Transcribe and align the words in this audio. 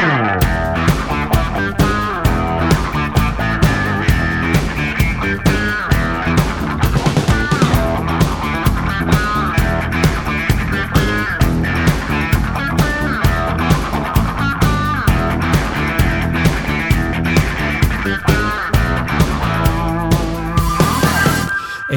Wow. 0.00 0.49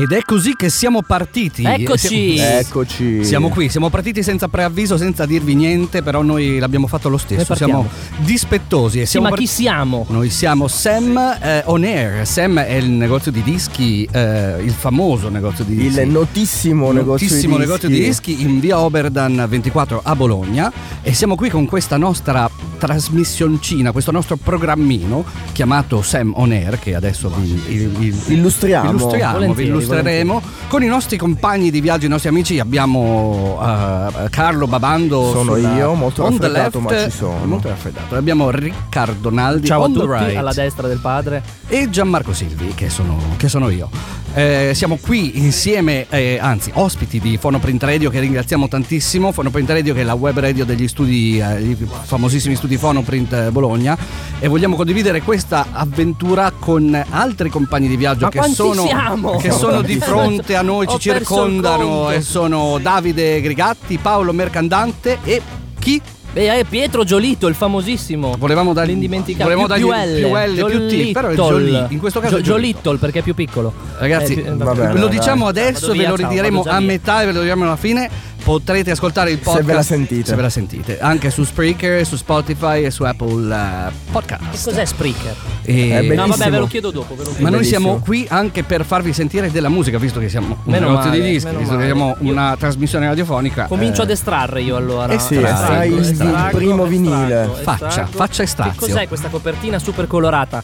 Ed 0.04 0.12
è 0.12 0.22
così 0.26 0.54
che 0.58 0.70
siamo 0.70 1.02
partiti. 1.02 1.64
Eccoci. 1.64 2.36
Siamo, 2.38 2.58
Eccoci. 2.60 3.24
siamo 3.24 3.48
qui, 3.48 3.70
siamo 3.70 3.90
partiti 3.90 4.22
senza 4.22 4.50
preavviso, 4.50 4.98
senza 4.98 5.26
dirvi 5.26 5.56
niente, 5.56 6.04
però 6.04 6.22
noi 6.22 6.60
l'abbiamo 6.60 6.88
fatto 6.88 7.08
lo 7.08 7.18
stesso. 7.18 7.56
Siamo 7.56 7.88
dispettosi. 8.18 9.00
E 9.00 9.06
Sì, 9.06 9.12
siamo 9.12 9.30
ma 9.30 9.36
chi 9.38 9.46
part- 9.46 9.56
siamo? 9.56 10.06
Noi 10.10 10.30
siamo 10.30 10.68
Sam 10.68 11.18
eh, 11.42 11.62
On 11.68 11.84
Air. 11.86 12.28
Sam 12.28 12.60
è 12.60 12.74
il 12.74 12.90
negozio 12.90 13.32
di 13.32 13.42
dischi, 13.44 14.06
eh, 14.12 14.62
il 14.62 14.72
famoso 14.74 15.30
negozio 15.30 15.64
di 15.64 15.74
dischi. 15.74 16.02
Il 16.02 16.10
notissimo, 16.10 16.92
notissimo 16.92 17.56
negozio 17.56 17.58
negozio 17.58 17.88
di 17.88 17.94
di 17.94 18.00
dischi. 18.04 18.36
dischi 18.36 18.46
in 18.46 18.60
via 18.60 18.80
Oberdan 18.80 19.46
24 19.48 20.02
a 20.04 20.16
Bologna 20.18 20.70
e 21.02 21.14
siamo 21.14 21.36
qui 21.36 21.50
con 21.50 21.66
questa 21.66 21.96
nostra 21.96 22.50
trasmissioncina, 22.78 23.94
questo 23.94 24.12
nostro 24.12 24.36
programmino 24.36 25.24
chiamato 25.54 26.02
Sam 26.02 26.34
On 26.36 26.52
Air 26.52 26.78
che 26.80 26.94
adesso 26.96 27.30
vi, 27.40 27.54
vi- 27.68 27.86
vi- 27.88 28.34
Illustriamo. 28.34 28.90
illustriamo, 28.90 29.54
vi 29.54 29.64
Illustreremo 29.94 30.42
con 30.68 30.84
i 30.84 30.88
nostri 30.88 31.18
compagni 31.18 31.70
di 31.72 31.82
viaggio, 31.82 32.06
i 32.06 32.10
nostri 32.10 32.30
amici 32.30 32.60
abbiamo 32.60 33.60
eh, 33.62 34.30
Carlo 34.30 34.68
Babando 34.68 35.32
Sono 35.32 35.56
io, 35.56 35.94
molto 35.94 36.24
raffreddato, 36.24 36.80
left, 36.80 36.92
ma 36.92 37.04
ci 37.10 37.16
sono. 37.16 37.46
molto 37.46 37.68
raffreddato 37.70 38.16
abbiamo 38.16 38.50
Riccardo 38.50 39.30
Naldi 39.30 39.68
Ciao 39.68 39.82
a 39.82 39.86
on 39.86 39.94
the 39.94 40.00
tutti, 40.00 40.12
right 40.12 40.36
alla 40.38 40.54
destra 40.54 40.88
del 40.88 41.00
padre. 41.00 41.44
e 41.68 41.90
Gianmarco 41.90 42.34
Silvi, 42.34 42.74
che 42.76 42.90
sono, 42.90 43.18
che 43.38 43.48
sono 43.48 43.70
io. 43.70 43.90
Eh, 44.36 44.72
siamo 44.74 44.98
qui 45.00 45.38
insieme, 45.44 46.08
eh, 46.10 46.40
anzi, 46.42 46.72
ospiti 46.74 47.20
di 47.20 47.38
Fonoprint 47.38 47.84
Radio, 47.84 48.10
che 48.10 48.20
ringraziamo 48.20 48.68
tantissimo. 48.68 49.32
Fonoprint 49.32 49.70
Radio, 49.70 49.94
che 49.94 50.02
è 50.02 50.04
la 50.04 50.16
web 50.16 50.40
radio 50.40 50.66
degli 50.66 50.88
studi, 50.88 51.38
eh, 51.40 51.62
i 51.62 51.78
famosissimi 52.06 52.56
studi 52.56 52.78
Fonoprint 52.78 53.32
eh, 53.32 53.52
Bologna. 53.52 53.96
E 54.40 54.48
vogliamo 54.48 54.76
condividere 54.76 55.22
questa 55.22 55.68
avventura 55.72 56.52
con 56.58 57.00
altri 57.12 57.50
compagni 57.50 57.88
di 57.88 57.96
viaggio 57.96 58.26
Ma 58.26 58.30
che 58.32 58.42
sono, 58.52 58.82
siamo? 58.88 59.38
che 59.38 59.52
sono 59.52 59.83
di 59.84 60.00
fronte 60.00 60.56
a 60.56 60.62
noi, 60.62 60.88
ci 60.88 61.00
circondano. 61.00 62.12
E 62.12 62.22
sono 62.22 62.80
Davide 62.80 63.42
Grigatti, 63.42 63.98
Paolo 63.98 64.34
Mercandante 64.34 65.20
e 65.24 65.42
chi? 65.80 66.02
Beh, 66.34 66.52
è 66.60 66.64
Pietro 66.64 67.04
Giolito, 67.04 67.48
il 67.48 67.54
famosissimo. 67.56 68.36
Volevamo 68.40 68.74
dargli 68.74 68.90
L'indimenticato. 68.90 69.44
volevamo 69.44 69.68
più, 69.74 69.88
dargli 69.90 70.20
più 70.20 70.34
L, 70.36 70.54
più 70.56 70.66
L, 70.66 70.70
più 70.70 70.88
T, 70.88 71.12
però 71.12 71.28
è. 71.30 71.36
Giolì. 71.36 71.86
In 71.90 72.00
questo 72.00 72.20
caso 72.20 72.38
Gio- 72.38 72.42
Giolittle. 72.42 72.98
Perché 72.98 73.20
è 73.20 73.22
più 73.22 73.36
piccolo. 73.36 73.72
Ragazzi, 74.00 74.34
Eh, 74.34 74.42
più- 74.42 74.56
va 74.58 74.74
bene. 74.74 74.94
lo 75.00 75.08
dai. 75.08 75.18
diciamo 75.18 75.46
adesso, 75.48 75.88
ve 75.92 75.94
via, 76.00 76.10
lo 76.10 76.18
ciao, 76.18 76.28
ridiremo 76.30 76.64
già 76.64 76.72
a 76.72 76.78
via. 76.80 76.88
metà 76.88 77.22
e 77.22 77.26
ve 77.28 77.32
lo 77.34 77.42
diremo 77.42 77.64
alla 77.66 77.76
fine. 77.76 78.32
Potrete 78.44 78.92
ascoltare 78.92 79.32
il 79.32 79.38
podcast 79.38 79.64
ve 79.64 79.74
la 79.74 79.82
sentite. 79.84 80.26
se 80.26 80.36
ve 80.36 80.42
la 80.42 80.50
sentite, 80.50 81.00
anche 81.00 81.30
su 81.30 81.46
Spreaker, 81.46 82.06
su 82.06 82.18
Spotify 82.18 82.84
e 82.84 82.92
su 82.92 83.04
Apple 83.04 83.56
eh, 83.56 83.88
Che 83.88 83.94
Podcast. 84.12 84.66
cos'è 84.66 84.84
Spreaker? 84.84 85.34
E- 85.64 86.10
È 86.10 86.14
No, 86.14 86.28
vabbè, 86.28 86.50
ve 86.50 86.58
lo 86.58 86.68
chiedo 86.68 86.92
dopo. 86.92 87.16
Ve 87.16 87.24
lo 87.24 87.30
chiedo. 87.30 87.42
ma 87.42 87.50
noi 87.50 87.60
bellissimo. 87.60 87.80
siamo 87.80 88.00
qui 88.04 88.26
anche 88.28 88.64
per 88.64 88.84
farvi 88.84 89.14
sentire 89.14 89.50
della 89.50 89.70
musica, 89.70 89.98
visto 89.98 90.20
che 90.20 90.28
siamo 90.28 90.58
un 90.62 90.74
Meno 90.74 90.90
negozio 90.90 91.12
di 91.12 91.22
dischi, 91.22 91.56
visto 91.56 91.78
che 91.78 91.86
siamo 91.86 92.18
Io- 92.20 92.32
una 92.34 92.58
trasmissione 92.60 93.08
radiofonica. 93.08 93.68
Comincio 93.68 94.02
eh, 94.02 94.04
ad 94.04 94.10
estrarre 94.10 94.62
io 94.62 94.76
allora. 94.76 95.14
Eh 95.14 95.20
sì, 95.20 95.36
estrai 95.36 95.90
il- 96.30 96.50
primo 96.52 96.86
vinile. 96.86 97.44
estraggo. 97.44 97.62
Faccia, 97.64 98.06
faccia 98.08 98.44
estrazio. 98.44 98.74
Che 98.86 98.92
cos'è 98.94 99.08
questa 99.08 99.30
copertina 99.30 99.80
super 99.80 100.08
colorata? 100.08 100.64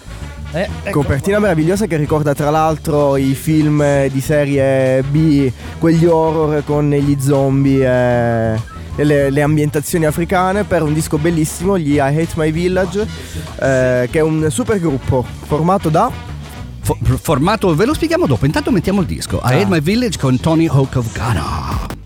Eh, 0.52 0.68
ecco. 0.84 1.02
Copertina 1.02 1.38
meravigliosa 1.40 1.86
che 1.86 1.96
ricorda 1.98 2.34
tra 2.34 2.50
l'altro 2.50 3.18
i 3.18 3.36
film 3.36 3.82
eh, 3.82 4.10
di 4.12 4.20
serie 4.22 5.04
B, 5.04 5.52
quegli 5.78 6.06
horror 6.06 6.64
con 6.66 6.89
gli 6.89 7.17
zombie 7.20 7.86
e 7.86 8.78
e 8.95 9.06
le, 9.06 9.30
le 9.30 9.42
ambientazioni 9.42 10.04
africane 10.04 10.66
per 10.66 10.82
un 10.83 10.94
disco 10.94 11.17
bellissimo, 11.17 11.78
gli 11.78 11.94
I 11.94 12.00
Hate 12.00 12.28
My 12.36 12.52
Village, 12.52 13.00
eh, 13.62 14.10
che 14.12 14.20
è 14.20 14.22
un 14.22 14.48
super 14.50 14.78
gruppo 14.78 15.23
formato 15.45 15.88
da... 15.88 16.12
Fo- 16.82 16.98
formato, 17.22 17.73
ve 17.76 17.86
lo 17.86 17.94
spieghiamo 17.94 18.26
dopo. 18.26 18.45
Intanto 18.45 18.72
mettiamo 18.72 19.00
il 19.00 19.08
disco. 19.08 19.38
I 19.38 19.54
Hate 19.54 19.67
My 19.67 19.80
Village 19.80 20.17
con 20.20 20.38
Tony 20.42 20.67
Hawk 20.67 20.98
of 20.98 21.14
Ghana. 21.14 21.98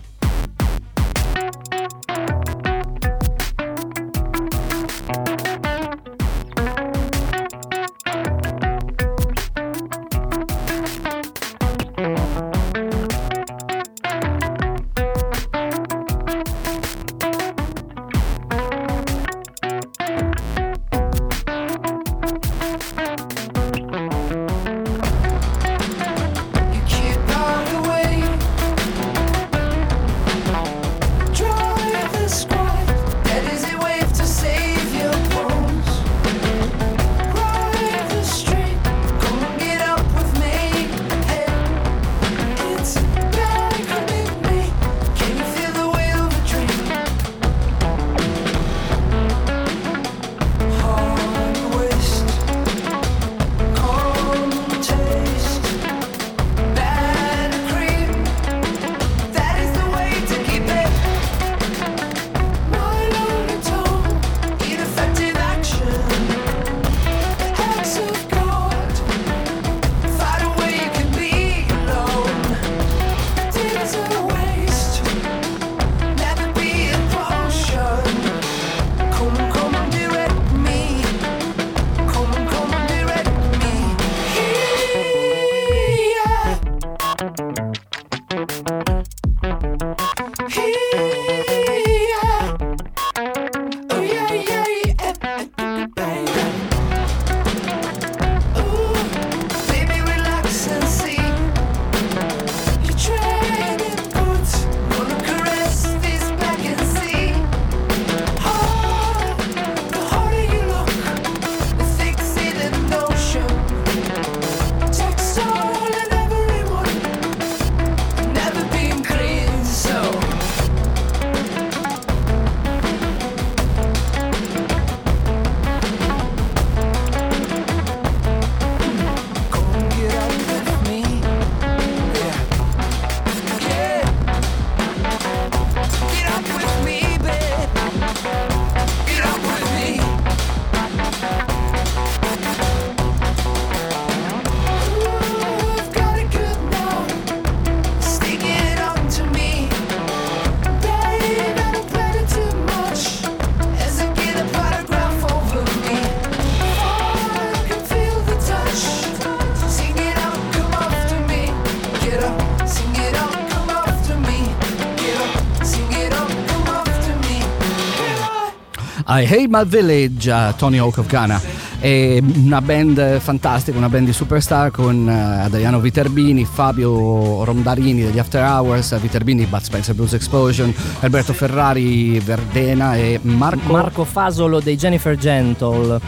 I 169.16 169.24
Hate 169.26 169.46
My 169.48 169.64
Village, 169.64 170.28
uh, 170.28 170.52
Tony 170.56 170.78
Hawk 170.78 170.98
of 170.98 171.06
Ghana. 171.06 171.40
È 171.78 172.20
una 172.20 172.60
band 172.60 173.20
fantastica, 173.20 173.78
una 173.78 173.88
band 173.88 174.06
di 174.06 174.12
superstar 174.12 174.72
con 174.72 175.06
uh, 175.06 175.44
Adriano 175.44 175.78
Viterbini, 175.78 176.44
Fabio 176.44 177.44
Rondarini 177.44 178.02
degli 178.02 178.18
After 178.18 178.42
Hours, 178.42 178.98
Viterbini, 178.98 179.46
Bud 179.46 179.60
Spencer 179.60 179.94
Blues 179.94 180.14
Explosion, 180.14 180.74
Alberto 181.00 181.32
Ferrari, 181.32 182.18
Verdena 182.18 182.96
e 182.96 183.20
Marco... 183.22 183.70
Marco 183.70 184.04
Fasolo 184.04 184.58
dei 184.58 184.76
Jennifer 184.76 185.16
Gentle. 185.16 186.00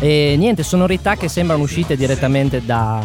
E 0.00 0.34
niente, 0.38 0.62
sonorità 0.62 1.16
che 1.16 1.28
sembrano 1.28 1.64
uscite 1.64 1.96
direttamente 1.96 2.64
da, 2.64 3.02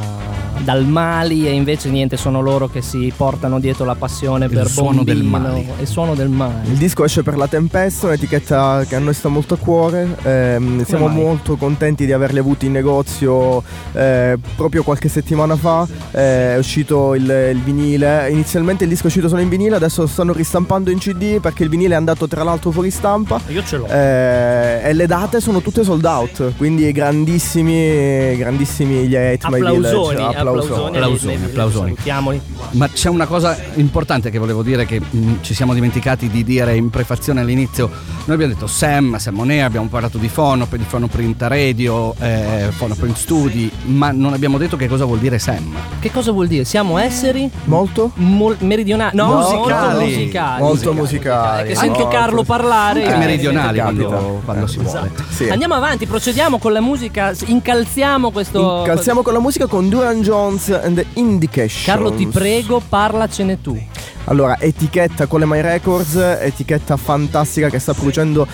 dal 0.64 0.86
Mali 0.86 1.48
e 1.48 1.52
invece 1.52 1.90
niente, 1.90 2.18
sono 2.18 2.42
loro 2.42 2.68
che 2.68 2.82
si 2.82 3.12
portano 3.16 3.60
dietro 3.60 3.86
la 3.86 3.96
passione 3.96 4.46
Il 4.46 4.52
per 4.52 4.68
suono 4.68 5.04
del 5.04 5.24
Mali. 5.24 5.68
Il 5.80 5.88
suono 5.88 6.16
del 6.16 6.30
Mali. 6.30 6.70
Il 6.72 6.78
disco 6.78 7.04
esce 7.04 7.24
per 7.24 7.38
la 7.38 7.48
Tempesta, 7.48 8.08
un'etichetta 8.08 8.86
che 8.88 8.96
a 8.96 9.00
noi 9.00 9.14
sta 9.14 9.30
molto 9.30 9.56
a 9.56 9.58
cuore. 9.58 10.16
ehm, 10.24 10.84
siamo 10.86 11.08
mai? 11.08 11.16
molto 11.16 11.56
contenti 11.56 12.06
di 12.06 12.12
averli 12.12 12.40
avuti 12.40 12.66
in 12.68 12.74
negozio 12.74 13.64
eh, 13.94 14.38
proprio 14.56 14.84
qualche 14.84 15.10
settimana 15.10 15.56
fa. 15.56 15.88
eh, 16.12 16.54
è 16.56 16.58
uscito 16.58 17.16
il, 17.16 17.24
il 17.24 17.62
vinile. 17.62 18.30
Inizialmente 18.30 18.84
il 18.84 18.90
disco 18.90 19.04
è 19.04 19.08
uscito 19.08 19.28
solo 19.28 19.42
in 19.42 19.50
vinile, 19.50 19.76
adesso 19.76 20.02
lo 20.02 20.08
stanno 20.08 20.34
ristampando 20.34 20.92
in 20.92 20.98
CD 21.00 21.40
perché 21.40 21.64
il 21.64 21.70
vinile 21.70 21.94
è 21.94 21.98
andato 21.98 22.28
tra 22.28 22.44
l'altro 22.44 22.72
fuori 22.72 22.92
stampa. 22.92 23.40
Io 23.48 23.64
ce 23.64 23.78
l'ho. 23.78 23.88
eh, 23.88 24.82
e 24.84 24.94
le 24.94 25.06
date 25.08 25.40
sono 25.40 25.62
tutte 25.62 25.84
sold 25.84 26.06
out, 26.06 26.54
quindi 26.58 26.92
grandissimi, 26.92 28.36
grandissimi 28.38 29.08
gli 29.08 29.16
Hate 29.16 29.48
My 29.50 29.60
Village. 29.60 29.88
applausoni, 29.88 30.36
Applausoni, 30.50 31.00
li- 31.00 31.20
li- 31.20 31.38
li 31.38 31.44
applausoni. 31.46 31.90
Salutiamoli. 31.92 32.42
Ma 32.72 32.88
c'è 32.90 33.10
una 33.10 33.26
cosa 33.26 33.58
importante 33.76 34.30
che 34.30 34.38
volevo 34.40 34.64
dire 34.64 34.86
che 34.86 35.00
mh, 35.00 35.42
ci 35.42 35.54
siamo 35.54 35.74
dimenticati 35.74 36.30
di 36.30 36.44
dire 36.44 36.76
in 36.76 36.90
prefazione 36.90 37.42
all'inizio. 37.42 37.88
Noi 37.90 38.36
abbiamo 38.36 38.54
detto 38.54 38.68
Sam, 38.68 39.18
Sam 39.18 39.40
On 39.40 39.50
Air, 39.50 39.64
abbiamo 39.66 39.88
parlato 39.88 40.18
di 40.18 40.28
Fono, 40.30 40.68
di 40.70 40.84
Fono 40.88 41.08
Print 41.08 41.42
Radio, 41.44 42.14
eh, 42.20 42.68
Fono 42.72 42.96
Print 42.96 43.16
Studi, 43.18 43.72
ma 43.86 44.12
non 44.12 44.34
abbiamo 44.34 44.58
detto 44.58 44.76
che 44.78 44.88
cosa 44.88 45.06
vuol 45.06 45.20
dire 45.20 45.40
Sam. 45.40 45.76
Che 46.00 46.12
cosa 46.12 46.32
vuol 46.32 46.48
dire? 46.48 46.64
Siamo 46.64 46.98
esseri 46.98 47.50
Molto? 47.66 48.12
mol- 48.16 48.58
meridionali? 48.60 49.16
No, 49.16 49.36
Musicali. 49.36 49.70
molto 49.70 50.06
musicali. 50.06 50.62
Molto 50.62 50.94
musicali. 50.94 51.68
Che 51.70 51.76
sento 51.76 52.00
Molto. 52.00 52.16
Carlo 52.16 52.44
parlare. 52.44 53.04
Anche 53.04 53.16
eh, 53.16 53.18
meridionali 53.18 53.80
quando, 53.80 54.42
quando 54.46 54.68
si 54.68 54.78
vuole. 54.80 55.12
Sì. 55.30 55.50
Andiamo 55.50 55.74
avanti, 55.76 56.06
procediamo 56.06 56.58
con 56.60 56.72
la 56.74 56.82
musica, 56.82 57.34
incalziamo 57.46 58.32
questo... 58.32 58.84
Calziamo 58.86 59.22
con 59.22 59.34
la 59.34 59.40
musica 59.40 59.66
con 59.68 59.90
Duran 59.90 60.22
Jones 60.22 60.38
and 60.48 60.96
the 60.96 61.06
Indications. 61.14 61.86
Carlo 61.86 62.12
ti 62.12 62.28
prego, 62.28 62.82
parlacene 62.88 63.62
tu. 63.62 63.78
Allora, 64.26 64.60
etichetta 64.60 65.26
con 65.26 65.40
le 65.40 65.46
My 65.46 65.62
Records, 65.62 66.16
etichetta 66.16 66.98
fantastica 66.98 67.70
che 67.70 67.80
sta 67.80 67.94
producendo 67.94 68.46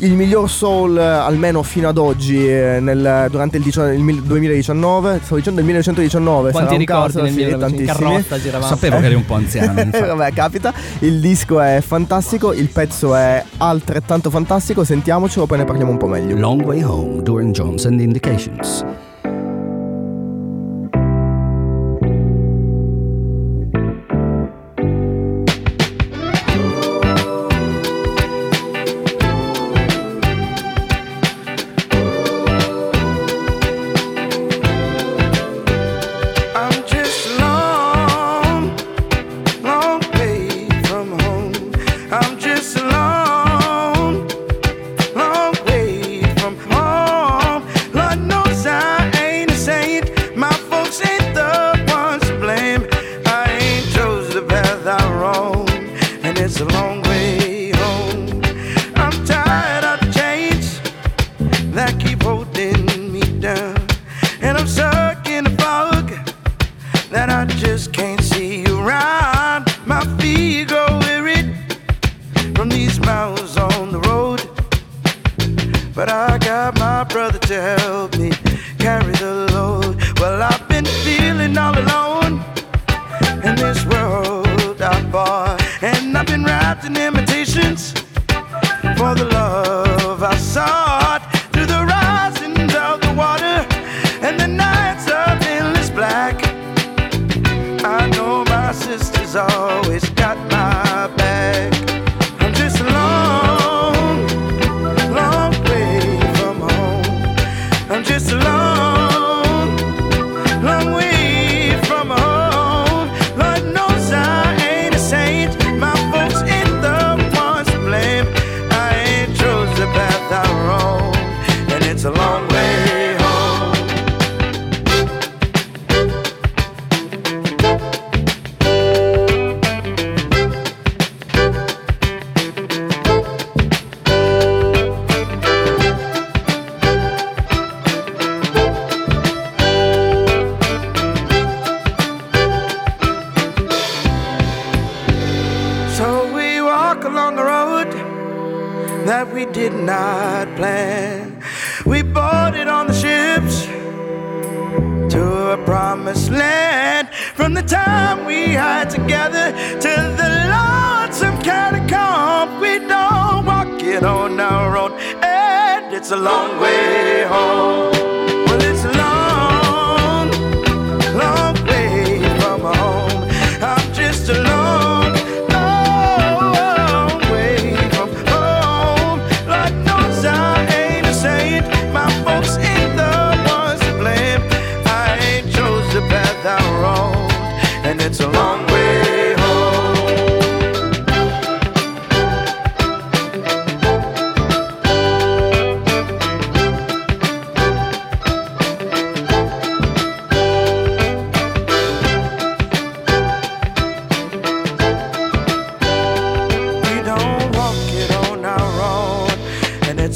il 0.00 0.12
miglior 0.12 0.48
soul 0.48 0.96
eh, 0.98 1.02
almeno 1.02 1.62
fino 1.62 1.88
ad 1.88 1.96
oggi 1.98 2.46
eh, 2.46 2.78
nel- 2.80 3.26
durante 3.30 3.56
il, 3.56 3.64
il 3.66 4.00
mil- 4.00 4.22
2019, 4.22 5.20
stavo 5.22 5.36
dicendo 5.36 5.60
il 5.60 5.66
1919, 5.66 6.50
Quanti 6.52 6.76
ricordi 6.76 7.12
caso, 7.14 7.22
nel 7.22 7.32
sì, 7.32 7.36
1900? 7.38 7.80
in 7.80 7.86
tantissimi. 7.86 8.10
carrozza 8.10 8.40
giravamo. 8.40 8.74
Sapevo 8.74 9.00
che 9.00 9.06
eri 9.06 9.14
un 9.14 9.24
po' 9.24 9.34
anziano. 9.34 9.74
Vabbè, 9.90 10.32
capita. 10.32 10.72
Il 11.00 11.18
disco 11.20 11.60
è 11.60 11.82
fantastico, 11.84 12.52
il 12.52 12.68
pezzo 12.68 13.14
è 13.16 13.42
altrettanto 13.56 14.30
fantastico, 14.30 14.84
sentiamocelo 14.84 15.46
poi 15.46 15.58
ne 15.58 15.64
parliamo 15.64 15.90
un 15.90 15.96
po' 15.96 16.06
meglio. 16.06 16.36
Long 16.36 16.62
Way 16.64 16.82
Home, 16.82 17.22
Duran 17.22 17.50
Jones 17.52 17.84
and 17.86 17.96
the 17.96 18.04
Indications. 18.04 18.84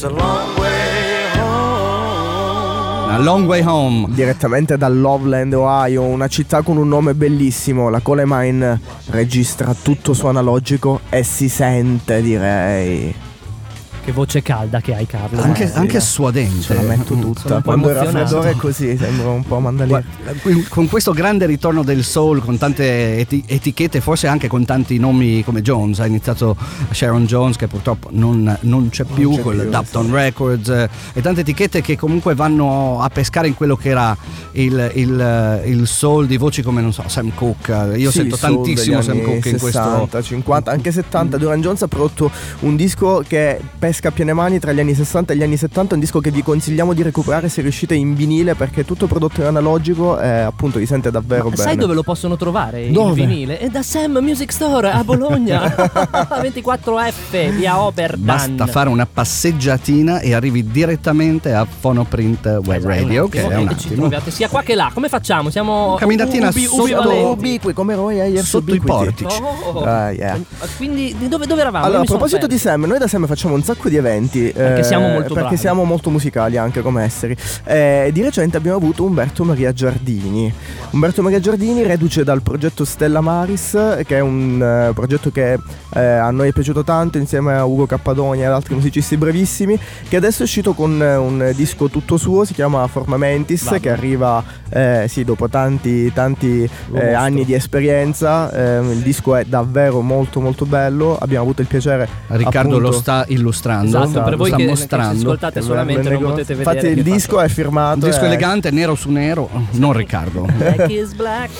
It's 0.03 0.09
a 0.09 0.15
long 0.15 0.59
way 0.59 1.39
home. 1.39 3.13
A 3.13 3.19
long 3.19 3.47
way 3.47 3.63
home. 3.63 4.07
Direttamente 4.15 4.79
da 4.79 4.89
Loveland, 4.89 5.53
Ohio, 5.53 6.05
una 6.05 6.27
città 6.27 6.63
con 6.63 6.79
un 6.79 6.89
nome 6.89 7.13
bellissimo. 7.13 7.91
La 7.91 8.01
Colemine 8.01 8.81
registra 9.11 9.75
tutto 9.75 10.15
su 10.15 10.27
analogico 10.27 11.01
e 11.11 11.23
si 11.23 11.51
sente, 11.51 12.23
direi. 12.23 13.30
Che 14.11 14.17
voce 14.17 14.43
calda 14.43 14.81
che 14.81 14.93
hai, 14.93 15.07
Carlo. 15.07 15.41
Anche, 15.41 15.69
sì, 15.69 15.77
anche 15.77 15.99
eh. 15.99 16.01
suadente. 16.01 16.63
Ce 16.63 16.75
la 16.75 16.81
metto 16.83 17.15
Sono 17.15 17.21
tutta. 17.21 17.55
un 17.55 17.63
po' 17.63 17.69
Quando 17.71 17.91
era 17.91 18.03
raffreddore 18.03 18.55
così, 18.57 18.97
sembra 18.97 19.29
un 19.29 19.45
po' 19.45 19.61
mandalino. 19.61 20.03
Con 20.69 20.89
questo 20.89 21.13
grande 21.13 21.47
ritorno 21.47 21.85
del 21.85 22.03
soul, 22.03 22.41
con 22.45 22.59
tante 22.59 23.19
eti- 23.19 23.45
etichette, 23.47 24.01
forse 24.01 24.27
anche 24.27 24.49
con 24.49 24.65
tanti 24.65 24.99
nomi 24.99 25.45
come 25.45 25.63
Jones, 25.63 26.01
ha 26.01 26.07
iniziato 26.07 26.57
Sharon 26.91 27.25
Jones 27.27 27.55
che 27.57 27.69
purtroppo 27.69 28.09
non, 28.11 28.59
non 28.63 28.89
c'è 28.89 29.05
più, 29.05 29.31
c'è 29.37 29.43
con 29.43 29.57
più, 29.57 29.69
Dapton 29.69 30.11
Records 30.13 30.69
eh, 30.71 30.89
e 31.13 31.21
tante 31.23 31.43
etichette 31.43 31.81
che 31.81 31.97
comunque 31.97 32.35
vanno 32.35 33.01
a 33.01 33.09
pescare 33.11 33.47
in 33.47 33.55
quello 33.55 33.77
che 33.77 33.91
era 33.91 34.17
il, 34.53 34.91
il- 34.97 35.63
il 35.67 35.87
soul 35.87 36.27
di 36.27 36.37
voci 36.37 36.63
come 36.63 36.81
non 36.81 36.93
so, 36.93 37.05
Sam 37.07 37.31
Cooke. 37.33 37.93
Io 37.95 38.11
Sì, 38.11 38.19
sento 38.19 38.37
tantissimo 38.37 39.03
Sam 39.03 39.23
Cooke 39.23 39.51
in 39.51 39.59
60, 39.61 40.07
questo. 40.09 40.23
50, 40.23 40.71
anche 40.73 40.91
70. 40.91 41.37
Duran 41.37 41.61
Jones 41.61 41.83
ha 41.83 41.87
prodotto 41.87 42.29
un 42.61 42.75
disco 42.75 43.23
che 43.25 43.61
pesca 43.79 43.99
a 44.09 44.11
piene 44.13 44.33
mani 44.33 44.59
tra 44.59 44.73
gli 44.73 44.81
anni 44.81 44.95
60 44.95 45.33
e 45.33 45.37
gli 45.37 45.43
anni 45.43 45.57
70. 45.57 45.95
Un 45.95 46.01
disco 46.01 46.21
che 46.21 46.31
vi 46.31 46.43
consigliamo 46.43 46.93
di 46.93 47.03
recuperare 47.03 47.49
se 47.49 47.63
riuscite 47.63 47.95
in 47.95 48.15
vinile 48.15 48.55
perché 48.55 48.85
tutto 48.85 49.07
prodotto 49.07 49.41
in 49.41 49.47
analogico 49.47 50.19
e 50.21 50.29
appunto 50.29 50.79
vi 50.79 50.87
sente 50.87 51.11
davvero 51.11 51.45
Ma 51.45 51.51
bene. 51.51 51.63
sai 51.63 51.77
dove 51.77 51.95
lo 51.95 52.03
possono 52.03 52.37
trovare 52.37 52.85
il 52.87 52.93
Dove? 52.93 53.15
vinile? 53.15 53.59
È 53.59 53.69
da 53.69 53.83
Sam 53.83 54.19
Music 54.21 54.53
Store 54.53 54.91
a 54.91 55.03
Bologna 55.05 55.63
24F 56.41 57.51
via 57.51 57.81
Oberdan 57.81 58.57
Basta 58.57 58.67
fare 58.67 58.89
una 58.89 59.07
passeggiatina 59.07 60.21
e 60.21 60.35
arrivi 60.35 60.67
direttamente 60.71 61.53
a 61.53 61.67
Phonoprint 61.81 62.45
Web 62.47 62.69
Esatto, 62.71 62.89
Radio, 62.89 63.29
che 63.29 63.39
attimo, 63.41 63.53
è 63.53 63.57
un 63.57 63.69
e 63.69 63.77
ci 63.79 63.87
attimo. 63.87 64.01
troviate 64.01 64.31
sia 64.31 64.49
qua 64.49 64.63
che 64.63 64.75
là. 64.75 64.91
Come 64.93 65.09
facciamo? 65.09 65.51
Siamo 65.51 65.97
Camminatina 65.99 66.49
ubi, 66.49 66.65
sotto- 66.65 67.31
ubiqui 67.33 67.73
come 67.73 67.95
Roy 67.95 68.21
Ayers 68.21 68.49
Sotto 68.49 68.75
i 68.75 68.81
portici. 68.81 69.37
Oh. 69.41 69.83
Ah, 69.83 70.11
yeah. 70.11 70.39
Quindi 70.77 71.15
di 71.19 71.29
dove, 71.29 71.47
dove 71.47 71.61
eravamo? 71.61 71.85
Allora, 71.85 72.01
a 72.03 72.05
proposito 72.05 72.47
di. 72.47 72.59
Sam, 72.59 72.85
noi 72.85 72.99
da 72.99 73.07
Sam 73.09 73.27
facciamo 73.27 73.55
un 73.55 73.63
sacco 73.63 73.80
di 73.89 73.97
eventi. 73.97 74.49
eh, 74.49 74.53
Perché 74.53 74.83
siamo 74.83 75.07
molto 75.09 75.29
Perché 75.29 75.41
bravi. 75.41 75.57
siamo 75.57 75.85
molto 75.85 76.11
musicali 76.11 76.57
anche 76.57 76.83
come 76.83 77.05
esseri. 77.05 77.37
Eh, 77.65 78.11
di 78.13 78.23
recente 78.23 78.57
abbiamo 78.57 78.77
avuto 78.77 79.05
Umberto 79.05 79.45
Maria 79.45 79.73
Giardini. 79.73 80.53
Umberto 80.91 81.23
Maria 81.23 81.41
Giardini, 81.41 81.83
reduce 81.83 82.25
dal 82.25 82.43
progetto 82.43 82.85
Stella 82.85 83.21
Maris, 83.21 83.71
che 84.05 84.17
è 84.17 84.21
un 84.21 84.61
eh, 84.63 84.93
progetto 84.93 85.31
che 85.31 85.59
eh, 85.95 86.01
a 86.01 86.31
noi 86.31 86.49
è 86.49 86.53
piaciuto 86.53 86.85
tanto, 86.85 87.19
insieme 87.19 87.55
a 87.55 87.65
Ugo 87.65 87.87
Cappadonia 87.87 88.45
e 88.45 88.47
ad 88.47 88.53
altri 88.53 88.75
musicisti 88.75 89.17
brevissimi, 89.17 89.79
che 90.09 90.17
adesso 90.17 90.41
è 90.41 90.45
uscito 90.45 90.73
con 90.75 91.01
eh, 91.03 91.17
un 91.17 91.53
disco 91.55 91.89
tutto 91.89 92.17
suo, 92.17 92.45
si 92.45 92.55
chiama 92.55 92.87
Forma 92.89 93.17
Mentis, 93.17 93.65
Vabbè. 93.65 93.81
che 93.81 93.91
arriva 93.91 94.43
eh, 94.69 95.07
sì, 95.09 95.25
dopo 95.25 95.49
tanti, 95.49 96.13
tanti 96.13 96.69
Lo 96.91 96.99
eh, 97.01 97.13
anni 97.13 97.45
di 97.45 97.55
esperienza. 97.55 98.51
Eh, 98.53 98.79
il 98.93 98.99
disco 99.03 99.37
è 99.37 99.45
davvero 99.45 100.01
molto 100.01 100.41
molto 100.41 100.65
bello. 100.67 101.17
Abbiamo 101.19 101.45
avuto 101.45 101.61
il 101.61 101.67
piacere 101.69 102.09
Riccardo 102.29 102.71
lo 102.79 102.89
appunto- 102.89 102.93
sta 102.99 103.25
illustrando, 103.29 103.70
Esatto, 103.85 104.23
per 104.23 104.37
voi 104.37 104.49
sta 104.49 104.57
che, 104.57 104.63
che 104.65 104.69
ci 104.69 104.79
mostrando. 104.79 105.19
ascoltate 105.21 105.63
solamente 105.63 106.11
non 106.11 106.23
potete 106.23 106.55
vedere. 106.55 106.77
Infatti 106.77 106.87
il 106.99 107.05
che 107.05 107.11
disco 107.11 107.41
è 107.41 107.49
firmato. 107.49 108.05
Un 108.05 108.11
disco 108.11 108.23
eh, 108.25 108.27
elegante, 108.27 108.71
nero 108.71 108.95
su 108.95 109.11
nero, 109.11 109.49
non 109.73 109.93
Riccardo. 109.93 110.47
Black 110.57 110.89
is 110.91 111.13
black. 111.15 111.51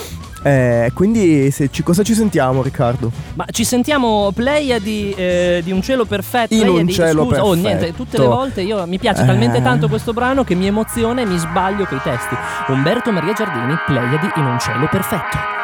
eh, 0.43 0.91
quindi 0.93 1.51
se 1.51 1.69
ci- 1.71 1.83
cosa 1.83 2.01
ci 2.03 2.13
sentiamo 2.15 2.61
Riccardo? 2.63 3.11
Ma 3.35 3.45
ci 3.51 3.63
sentiamo 3.63 4.31
Pleiadi 4.33 5.13
di, 5.15 5.61
di 5.63 5.71
un 5.71 5.81
cielo 5.81 6.05
perfetto. 6.05 6.53
In 6.53 6.61
un 6.61 6.65
Pleiadi- 6.85 6.93
cielo 6.93 7.25
scusa, 7.25 7.43
Oh, 7.45 7.49
perfetto. 7.53 7.67
niente, 7.67 7.95
tutte 7.95 8.17
le 8.17 8.25
volte 8.25 8.61
io 8.61 8.85
mi 8.87 8.97
piace 8.97 9.23
talmente 9.25 9.57
Eh. 9.57 9.61
tanto 9.61 9.87
questo 9.87 10.13
brano 10.13 10.43
che 10.43 10.55
mi 10.55 10.65
emoziona 10.67 11.21
e 11.21 11.25
mi 11.25 11.37
sbaglio 11.37 11.85
coi 11.85 11.99
testi. 12.01 12.35
Umberto 12.67 13.11
Maria 13.11 13.33
Giardini, 13.33 13.75
Pleiadi 13.85 14.31
in 14.37 14.45
un 14.45 14.59
cielo 14.59 14.87
perfetto. 14.89 15.60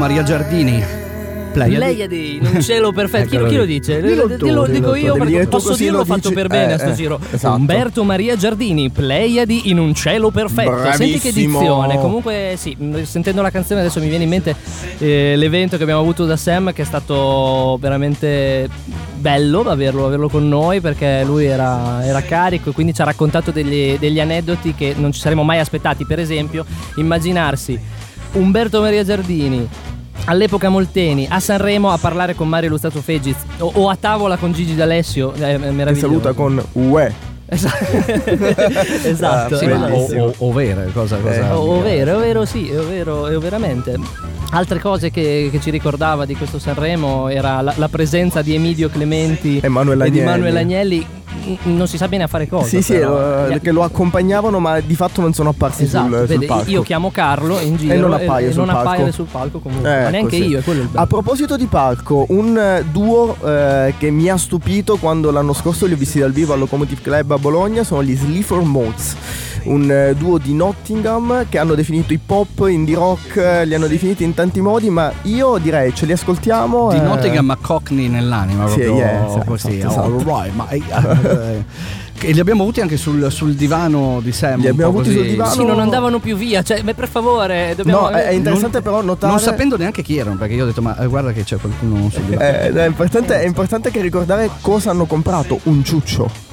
Maria 0.00 0.22
Giardini. 0.22 0.82
Pleiadi. 1.52 2.40
Un 2.42 2.62
cielo 2.62 2.90
perfetto. 2.94 3.28
Chi, 3.28 3.34
Eccolo 3.34 3.50
chi 3.50 3.56
lo 3.56 3.64
dice? 3.66 4.00
Dillo 4.00 4.26
Dillo- 4.26 4.36
tu, 4.38 4.44
dillo 4.46 4.66
dico 4.66 4.94
io 4.94 5.14
perché 5.16 5.46
posso 5.46 5.74
dirlo 5.76 5.98
lo 5.98 6.04
fatto 6.06 6.20
dici- 6.30 6.34
per 6.34 6.46
bene 6.46 6.70
eh, 6.70 6.74
a 6.76 6.78
sto 6.78 6.88
eh, 6.88 6.94
giro. 6.94 7.20
esatto. 7.30 7.54
Umberto 7.54 8.02
Maria 8.02 8.34
Giardini, 8.34 8.88
Pleiadi 8.88 9.68
in 9.68 9.78
un 9.78 9.92
cielo 9.92 10.30
perfetto. 10.30 10.78
Senti 10.92 11.18
che 11.18 11.30
Bravissimo. 11.32 11.58
dizione. 11.58 11.98
Comunque, 11.98 12.54
sì, 12.56 12.74
sentendo 13.02 13.42
la 13.42 13.50
canzone 13.50 13.80
adesso 13.80 14.00
mi 14.00 14.08
viene 14.08 14.24
in 14.24 14.30
mente 14.30 14.56
eh, 14.96 15.34
l'evento 15.36 15.76
che 15.76 15.82
abbiamo 15.82 16.00
avuto 16.00 16.24
da 16.24 16.38
Sam, 16.38 16.72
che 16.72 16.80
è 16.80 16.86
stato 16.86 17.76
veramente 17.78 18.70
bello 19.16 19.60
averlo, 19.68 20.06
averlo 20.06 20.30
con 20.30 20.48
noi 20.48 20.80
perché 20.80 21.24
lui 21.26 21.44
era, 21.44 22.02
era 22.06 22.22
carico 22.22 22.70
e 22.70 22.72
quindi 22.72 22.94
ci 22.94 23.02
ha 23.02 23.04
raccontato 23.04 23.50
degli, 23.50 23.98
degli 23.98 24.18
aneddoti 24.18 24.72
che 24.74 24.94
non 24.96 25.12
ci 25.12 25.20
saremmo 25.20 25.42
mai 25.42 25.58
aspettati. 25.58 26.06
Per 26.06 26.18
esempio, 26.18 26.64
immaginarsi 26.96 27.78
Umberto 28.32 28.80
Maria 28.80 29.02
Giardini 29.04 29.68
all'epoca 30.30 30.68
Molteni 30.68 31.26
a 31.28 31.40
Sanremo 31.40 31.90
a 31.90 31.98
parlare 31.98 32.34
con 32.34 32.48
Mario 32.48 32.70
Lustato 32.70 33.00
Fegiz 33.02 33.36
o, 33.58 33.70
o 33.74 33.88
a 33.88 33.96
tavola 33.96 34.36
con 34.36 34.52
Gigi 34.52 34.76
D'Alessio 34.76 35.34
eh, 35.34 35.58
Ti 35.58 35.70
meraviglioso 35.72 36.06
saluta 36.06 36.32
con 36.32 36.62
UE. 36.72 37.29
Esatto, 37.50 37.84
esatto, 39.08 39.54
Ah, 39.54 39.58
Sì, 40.08 40.14
o, 40.16 40.26
o, 40.26 40.34
ovvero, 40.48 40.82
cosa, 40.92 41.16
cosa 41.18 41.34
Eh, 41.34 41.50
O- 41.52 41.78
ovvero, 41.78 42.16
ovvero 42.16 42.44
sì, 42.44 42.70
ovvero, 42.74 43.28
eh, 43.28 43.38
veramente. 43.38 43.98
Altre 44.52 44.80
cose 44.80 45.10
che, 45.10 45.48
che 45.52 45.60
ci 45.60 45.70
ricordava 45.70 46.24
di 46.24 46.34
questo 46.34 46.58
Sanremo 46.58 47.28
era 47.28 47.60
la, 47.60 47.72
la 47.76 47.88
presenza 47.88 48.42
di 48.42 48.54
Emidio 48.54 48.88
Clementi 48.88 49.60
Emanuele 49.62 50.06
e 50.06 50.10
di 50.10 50.18
Agnelli. 50.20 50.30
Manuel 50.38 50.56
Agnelli. 50.56 51.06
Non 51.62 51.86
si 51.86 51.96
sa 51.96 52.06
bene 52.08 52.24
a 52.24 52.26
fare 52.26 52.48
cosa. 52.48 52.66
Sì, 52.66 52.82
sì, 52.82 52.94
però. 52.94 53.46
eh, 53.48 53.60
che 53.60 53.70
lo 53.70 53.82
accompagnavano, 53.84 54.58
ma 54.58 54.80
di 54.80 54.94
fatto 54.96 55.20
non 55.20 55.32
sono 55.32 55.50
apparsi 55.50 55.84
Esatto, 55.84 56.08
sul, 56.08 56.16
sul 56.18 56.26
vede, 56.26 56.46
palco. 56.46 56.70
io 56.70 56.82
chiamo 56.82 57.10
Carlo 57.12 57.58
in 57.60 57.76
giro 57.76 57.94
E 57.94 57.96
non 57.98 58.12
appaia 58.12 58.50
sul 58.52 58.64
non 58.66 58.74
palco. 58.82 59.12
sul 59.12 59.26
palco 59.30 59.58
comunque, 59.60 59.88
Eh, 59.98 60.02
ma 60.02 60.08
neanche 60.10 60.38
così. 60.38 60.48
io. 60.50 60.62
A 60.94 61.06
proposito 61.06 61.56
di 61.56 61.66
palco, 61.66 62.26
un 62.30 62.58
eh, 62.58 62.84
duo 62.90 63.36
eh, 63.44 63.94
che 63.96 64.10
mi 64.10 64.28
ha 64.28 64.36
stupito 64.36 64.96
quando 64.96 65.30
l'anno 65.30 65.52
scorso 65.52 65.86
li 65.86 65.92
ho 65.92 65.96
visti 65.96 66.18
dal 66.18 66.32
vivo 66.32 66.52
al 66.52 66.58
Locomotive 66.58 67.00
Club 67.00 67.30
a 67.30 67.36
Bologna 67.40 67.82
sono 67.82 68.02
gli 68.04 68.14
Sleaford 68.16 68.66
Modes. 68.66 69.16
Un 69.62 69.90
eh, 69.90 70.14
duo 70.14 70.38
di 70.38 70.54
Nottingham 70.54 71.46
che 71.48 71.58
hanno 71.58 71.74
definito 71.74 72.12
hip 72.12 72.30
hop, 72.30 72.66
indie 72.68 72.94
rock, 72.94 73.36
eh, 73.36 73.66
li 73.66 73.74
hanno 73.74 73.88
definiti 73.88 74.24
in 74.24 74.32
tanti 74.32 74.60
modi, 74.60 74.88
ma 74.88 75.12
io 75.22 75.58
direi 75.58 75.94
ce 75.94 76.06
li 76.06 76.12
ascoltiamo. 76.12 76.90
Di 76.90 76.96
eh, 76.96 77.00
Nottingham 77.00 77.44
ma 77.44 77.56
Cockney 77.56 78.08
nell'anima, 78.08 78.68
Sì, 78.68 78.80
proprio 78.80 78.96
yeah, 78.96 79.26
esatto, 79.26 79.44
così. 79.44 79.78
esatto. 79.78 80.00
all 80.00 80.22
right, 80.24 80.54
ma, 80.54 80.68
eh, 80.68 81.64
e 82.22 82.32
li 82.32 82.40
abbiamo 82.40 82.62
avuti 82.62 82.82
anche 82.82 82.98
sul, 82.98 83.30
sul 83.30 83.54
divano 83.54 84.20
di 84.22 84.32
Sam. 84.32 84.60
Li 84.60 84.68
abbiamo 84.68 84.90
avuti 84.90 85.10
sul 85.10 85.18
così. 85.18 85.30
divano. 85.30 85.52
Sì, 85.52 85.64
non 85.64 85.80
andavano 85.80 86.18
più 86.18 86.36
via, 86.36 86.62
cioè, 86.62 86.82
ma 86.82 86.92
per 86.92 87.08
favore, 87.08 87.72
dobbiamo... 87.74 88.02
No, 88.02 88.08
è, 88.10 88.30
interessante 88.30 88.82
però 88.82 89.02
notare. 89.02 89.32
Non 89.32 89.40
sapendo 89.40 89.76
neanche 89.78 90.02
chi 90.02 90.18
erano, 90.18 90.36
perché 90.36 90.54
io 90.54 90.64
ho 90.64 90.66
detto, 90.66 90.82
ma 90.82 90.92
guarda 91.06 91.32
che 91.32 91.44
c'è 91.44 91.56
qualcuno 91.56 92.10
sul 92.10 92.22
divano. 92.24 92.42
Eh, 92.42 92.72
è, 92.72 92.86
importante, 92.86 93.40
è 93.40 93.46
importante 93.46 93.90
che 93.90 94.02
ricordare 94.02 94.50
cosa 94.60 94.90
hanno 94.90 95.06
comprato. 95.06 95.60
Un 95.64 95.82
ciuccio. 95.82 96.49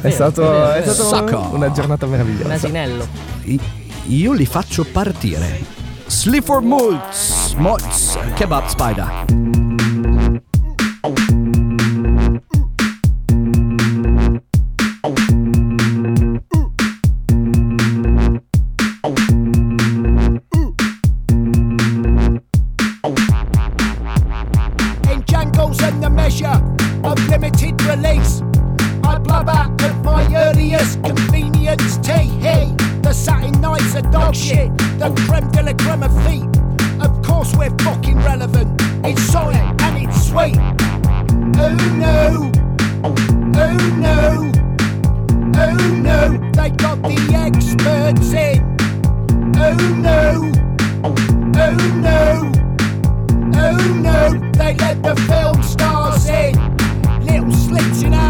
È, 0.00 0.10
stato, 0.10 0.72
è 0.72 0.82
stata 0.82 1.02
Sacco. 1.08 1.48
una 1.54 1.70
giornata 1.70 2.04
Un 2.04 2.10
meravigliosa. 2.12 2.52
asinello. 2.54 3.06
I- 3.44 3.60
Io 4.06 4.32
li 4.32 4.46
faccio 4.46 4.84
partire. 4.84 5.60
Sleaford 6.06 6.64
Maltz, 6.64 7.52
Maltz, 7.58 8.18
Kebab 8.34 8.66
Spider. 8.66 9.57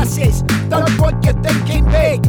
Slits 0.09 0.41
in 0.41 0.49
asses, 0.49 0.69
don't 0.69 1.01
want 1.01 1.25
you 1.25 1.33
thinking 1.43 1.85
big. 1.85 2.23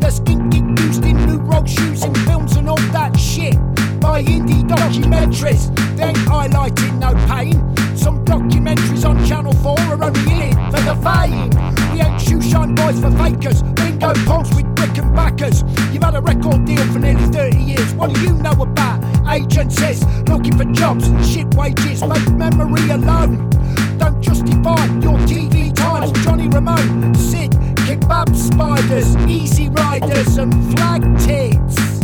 The 0.00 0.08
skinky 0.08 0.60
used 0.80 1.04
in 1.04 1.26
new 1.26 1.38
rock 1.38 1.66
shoes 1.68 2.02
and 2.02 2.16
films 2.18 2.56
and 2.56 2.68
all 2.68 2.76
that 2.92 3.18
shit. 3.18 3.54
By 4.00 4.22
indie 4.22 4.62
documentaries, 4.62 5.74
they 5.96 6.04
ain't 6.04 6.18
highlighting 6.18 6.98
no 6.98 7.14
pain. 7.26 7.54
Some 7.96 8.24
documentaries 8.24 9.08
on 9.08 9.24
Channel 9.26 9.52
4 9.52 9.78
are 9.78 10.04
only 10.04 10.20
in 10.32 10.42
it 10.50 10.54
for 10.70 10.80
the 10.82 10.96
fame. 11.02 11.50
We 11.92 12.00
ain't 12.00 12.20
shoe 12.20 12.40
boys 12.74 13.00
for 13.00 13.10
fakers, 13.12 13.62
bingo 13.62 14.12
poles 14.26 14.54
with 14.54 14.66
brick 14.74 14.96
and 14.98 15.14
backers. 15.14 15.62
You've 15.92 16.02
had 16.02 16.14
a 16.14 16.20
record 16.20 16.64
deal 16.64 16.84
for 16.92 16.98
nearly 16.98 17.26
30 17.32 17.58
years, 17.58 17.94
what 17.94 18.14
do 18.14 18.20
you 18.20 18.34
know 18.34 18.52
about 18.52 19.02
agencies? 19.32 20.04
Looking 20.28 20.56
for 20.56 20.64
jobs, 20.72 21.06
shit 21.28 21.46
wages, 21.54 22.02
make 22.02 22.28
memory 22.30 22.88
alone. 22.90 23.50
Don't 23.98 24.20
justify 24.20 24.84
your 25.00 25.18
TV 25.26 25.65
times, 26.12 26.24
Johnny 26.24 26.48
Ramone, 26.48 27.14
Sid, 27.14 27.52
kebab 27.86 28.34
spiders, 28.34 29.16
easy 29.28 29.68
riders, 29.70 30.38
and 30.38 30.52
flag 30.76 31.02
tits. 31.18 32.00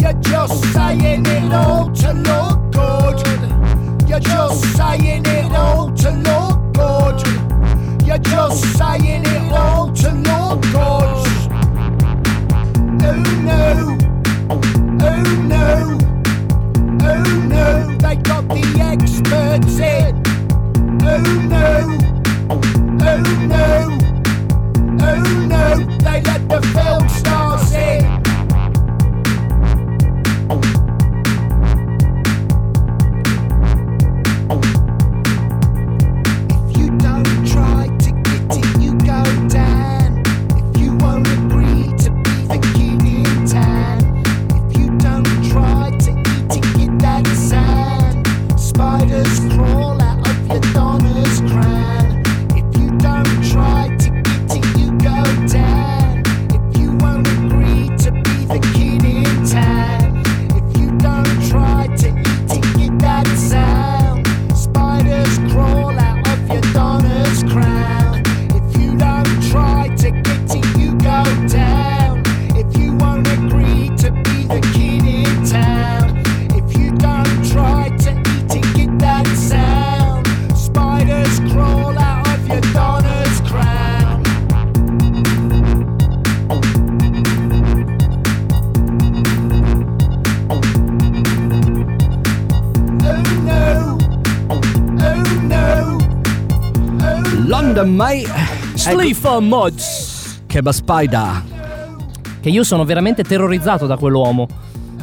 You're 0.00 0.20
just 0.20 0.62
saying 0.72 1.26
it 1.26 1.52
all 1.52 1.90
to 1.90 2.12
look 2.12 2.72
good. 2.72 4.08
You're 4.08 4.20
just 4.20 4.76
saying 4.76 5.24
it 5.26 5.52
all 5.52 5.92
to 5.92 6.10
look 6.10 6.74
good. 6.74 8.06
You're 8.06 8.18
just 8.18 8.76
saying 8.76 9.24
it 9.24 9.52
all 9.52 9.92
to 9.92 10.10
look 10.12 10.62
good. 10.62 11.24
Oh 13.06 13.22
no, 13.42 13.98
oh 14.50 14.60
no, 14.92 15.98
oh 17.02 17.22
no, 17.48 17.96
they 17.98 18.16
got 18.16 18.48
the 18.48 18.62
experts 18.80 19.78
in. 19.78 20.22
Oh 21.06 21.22
no, 21.48 22.13
oh 23.06 23.18
no, 23.52 23.66
oh 25.02 25.22
no, 25.48 25.64
they 25.98 26.20
let 26.22 26.48
the 26.48 26.60
film 26.74 27.08
stars 27.08 27.53
London 97.84 97.94
May, 97.94 98.26
Sleeper 98.74 99.40
Mods. 99.40 100.40
Kebab 100.46 100.72
Spider. 100.72 101.42
Che 102.40 102.48
io 102.48 102.64
sono 102.64 102.84
veramente 102.84 103.22
terrorizzato 103.22 103.86
da 103.86 103.96
quell'uomo. 103.96 104.48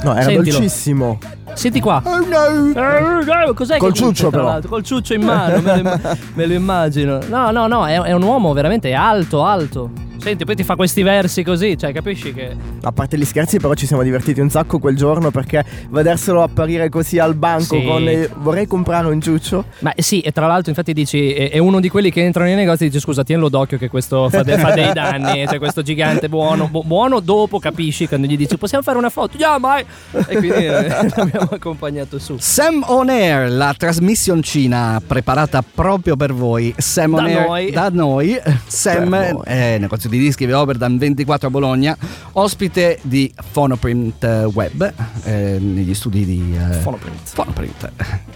No, 0.03 0.13
era 0.13 0.23
Sentilo. 0.23 0.57
dolcissimo. 0.57 1.19
Senti 1.53 1.79
qua. 1.79 2.01
Oh 2.03 2.17
no! 2.25 3.19
Eh, 3.19 3.53
Cos'è 3.53 3.77
Col 3.77 3.91
che 3.91 3.97
ciuccio, 3.97 4.29
tra 4.29 4.37
però. 4.39 4.43
l'altro? 4.45 4.69
Col 4.69 4.83
ciuccio 4.83 5.13
in 5.13 5.21
mano, 5.21 5.59
me 5.61 5.73
lo, 5.73 5.79
imma- 5.79 5.99
me 6.33 6.45
lo 6.47 6.53
immagino. 6.53 7.19
No, 7.27 7.51
no, 7.51 7.67
no, 7.67 7.85
è, 7.85 7.99
è 8.01 8.11
un 8.13 8.23
uomo 8.23 8.53
veramente 8.53 8.93
alto, 8.93 9.43
alto. 9.43 9.91
Senti, 10.21 10.45
poi 10.45 10.55
ti 10.55 10.63
fa 10.63 10.75
questi 10.75 11.01
versi 11.01 11.41
così, 11.43 11.75
cioè, 11.77 11.91
capisci 11.91 12.31
che. 12.31 12.55
A 12.84 12.91
parte 12.91 13.17
gli 13.17 13.25
scherzi, 13.25 13.57
però 13.60 13.73
ci 13.73 13.88
siamo 13.88 14.03
divertiti 14.03 14.39
un 14.39 14.49
sacco 14.51 14.77
quel 14.77 14.95
giorno 14.95 15.31
perché 15.31 15.65
vederselo 15.89 16.43
apparire 16.43 16.89
così 16.89 17.17
al 17.17 17.34
banco 17.36 17.79
Sì. 17.79 17.84
con 17.86 18.07
eh, 18.07 18.29
vorrei 18.36 18.67
comprare 18.67 19.07
un 19.07 19.19
ciuccio. 19.19 19.65
Ma 19.79 19.91
sì, 19.97 20.19
e 20.21 20.31
tra 20.31 20.45
l'altro, 20.45 20.69
infatti, 20.69 20.93
dici, 20.93 21.34
è, 21.34 21.49
è 21.49 21.57
uno 21.57 21.79
di 21.79 21.89
quelli 21.89 22.12
che 22.12 22.23
entrano 22.23 22.47
nei 22.49 22.55
negozi 22.57 22.84
e 22.84 22.88
dice: 22.88 22.99
Scusa, 22.99 23.23
tienilo 23.23 23.49
d'occhio 23.49 23.77
che 23.79 23.89
questo 23.89 24.29
fa, 24.29 24.43
de- 24.43 24.57
fa 24.60 24.71
dei 24.73 24.93
danni. 24.93 25.45
Cioè, 25.47 25.57
questo 25.57 25.81
gigante 25.81 26.29
buono, 26.29 26.67
bu- 26.67 26.84
buono 26.84 27.19
dopo 27.19 27.57
capisci 27.57 28.07
quando 28.07 28.27
gli 28.27 28.38
dici: 28.38 28.57
Possiamo 28.57 28.84
fare 28.84 28.97
una 28.99 29.10
foto? 29.10 29.38
Yeah, 29.38 29.57
mai! 29.57 29.84
E 30.27 30.38
quindi 30.38 30.49
eh, 30.65 30.88
l'abbiamo 31.15 31.49
accompagnato 31.51 32.19
su. 32.19 32.36
Sam 32.38 32.84
On 32.88 33.10
Air, 33.10 33.49
la 33.51 33.73
trasmissioncina 33.75 35.01
preparata 35.05 35.63
proprio 35.63 36.15
per 36.15 36.31
voi. 36.34 36.73
Sam 36.77 37.15
On 37.15 37.23
Da 37.23 37.29
Air 37.31 37.47
noi. 37.47 37.71
da 37.71 37.89
noi. 37.91 38.39
Sam, 38.67 39.13
eh, 39.45 39.77
negozio 39.79 40.10
di 40.12 40.19
dischi 40.19 40.45
di 40.45 40.52
Oberdan 40.52 40.97
24 40.97 41.47
a 41.47 41.50
Bologna, 41.52 41.97
ospite 42.34 43.00
di 43.02 43.32
Phonoprint 43.52 44.24
eh, 44.24 44.43
Web 44.45 44.93
eh, 45.24 45.58
negli 45.60 45.93
studi 45.93 46.26
di 46.26 46.54
eh, 46.56 46.78
Phonoprint. 46.78 47.34
Phonoprint. 47.34 47.91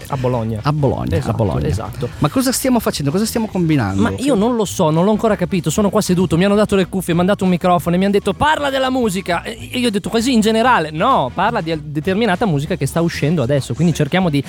A 0.08 0.16
Bologna. 0.16 0.60
A 0.62 0.72
Bologna, 0.72 1.16
Esatto, 1.16 1.30
a 1.30 1.34
Bologna. 1.34 1.66
esatto. 1.66 2.08
Ma 2.18 2.28
cosa 2.28 2.52
stiamo 2.52 2.80
facendo? 2.80 3.10
Cosa 3.10 3.26
stiamo 3.26 3.46
combinando? 3.46 4.00
Ma 4.02 4.12
io 4.16 4.34
non 4.34 4.56
lo 4.56 4.64
so, 4.64 4.90
non 4.90 5.04
l'ho 5.04 5.10
ancora 5.10 5.36
capito. 5.36 5.68
Sono 5.70 5.90
qua 5.90 6.00
seduto, 6.00 6.36
mi 6.36 6.44
hanno 6.44 6.54
dato 6.54 6.74
le 6.76 6.86
cuffie, 6.86 7.12
mi 7.14 7.20
hanno 7.20 7.28
dato 7.30 7.44
un 7.44 7.50
microfono 7.50 7.94
e 7.94 7.98
mi 7.98 8.04
hanno 8.04 8.14
detto 8.14 8.32
parla 8.32 8.70
della 8.70 8.90
musica. 8.90 9.42
E 9.42 9.52
io 9.78 9.88
ho 9.88 9.90
detto 9.90 10.08
così 10.08 10.32
in 10.32 10.40
generale. 10.40 10.90
No, 10.90 11.30
parla 11.34 11.60
di 11.60 11.78
determinata 11.84 12.46
musica 12.46 12.76
che 12.76 12.86
sta 12.86 13.00
uscendo 13.00 13.42
adesso. 13.42 13.74
Quindi 13.74 13.92
cerchiamo 13.94 14.30
di 14.30 14.42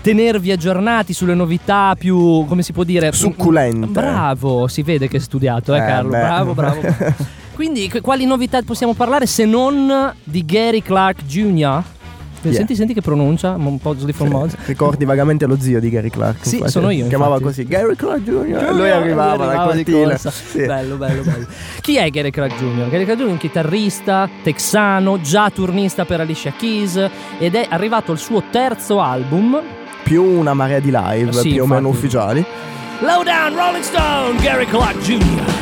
tenervi 0.00 0.50
aggiornati 0.52 1.12
sulle 1.12 1.34
novità 1.34 1.94
più, 1.98 2.44
come 2.46 2.62
si 2.62 2.72
può 2.72 2.84
dire? 2.84 3.12
Succulente. 3.12 3.86
Bravo, 3.88 4.66
si 4.68 4.82
vede 4.82 5.08
che 5.08 5.16
hai 5.16 5.22
studiato, 5.22 5.74
eh, 5.74 5.78
Eh, 5.78 5.80
Carlo. 5.80 6.10
beh. 6.10 6.18
Bravo, 6.20 6.54
bravo. 6.54 6.61
Bravo. 6.70 7.14
Quindi, 7.54 7.90
quali 8.00 8.24
novità 8.24 8.60
possiamo 8.62 8.94
parlare 8.94 9.26
se 9.26 9.44
non 9.44 10.12
di 10.24 10.44
Gary 10.44 10.80
Clark 10.82 11.24
Jr.? 11.24 11.82
Yeah. 12.44 12.54
Senti, 12.56 12.74
senti 12.74 12.92
che 12.92 13.00
pronuncia, 13.00 13.54
un 13.56 13.78
po' 13.78 13.94
di 13.94 14.12
Mods. 14.18 14.56
Ricordi 14.64 15.04
vagamente 15.04 15.46
lo 15.46 15.56
zio 15.60 15.78
di 15.78 15.90
Gary 15.90 16.10
Clark? 16.10 16.38
Sì, 16.44 16.54
infatti. 16.54 16.72
sono 16.72 16.90
io, 16.90 17.06
Chiamava 17.06 17.36
infatti. 17.36 17.54
così 17.54 17.64
Gary 17.68 17.94
Clark 17.94 18.22
Jr. 18.22 18.32
E 18.34 18.68
Lui 18.70 18.78
lui 18.78 18.90
arrivava 18.90 19.44
arrivava 19.44 19.62
alla 19.62 19.74
di 19.74 19.84
cortina. 19.84 20.16
Sì. 20.16 20.64
Bello, 20.66 20.96
bello, 20.96 21.22
bello. 21.22 21.46
Chi 21.80 21.96
è 21.98 22.10
Gary 22.10 22.30
Clark 22.30 22.56
Jr.? 22.58 22.88
Gary 22.88 23.04
Clark 23.04 23.20
Jr. 23.20 23.28
è 23.28 23.30
un 23.30 23.36
chitarrista 23.38 24.28
texano, 24.42 25.20
già 25.20 25.50
turnista 25.50 26.04
per 26.04 26.18
Alicia 26.20 26.52
Keys 26.56 27.08
ed 27.38 27.54
è 27.54 27.66
arrivato 27.68 28.10
al 28.10 28.18
suo 28.18 28.42
terzo 28.50 29.00
album. 29.00 29.60
Più 30.02 30.24
una 30.24 30.52
marea 30.52 30.80
di 30.80 30.90
live, 30.92 31.32
Sì, 31.32 31.50
più 31.50 31.62
o 31.62 31.66
meno 31.66 31.86
infatti. 31.88 32.06
ufficiali. 32.06 32.44
Lowdown 33.02 33.54
Rolling 33.54 33.84
Stone, 33.84 34.40
Gary 34.40 34.66
Clark 34.66 34.98
Jr. 34.98 35.61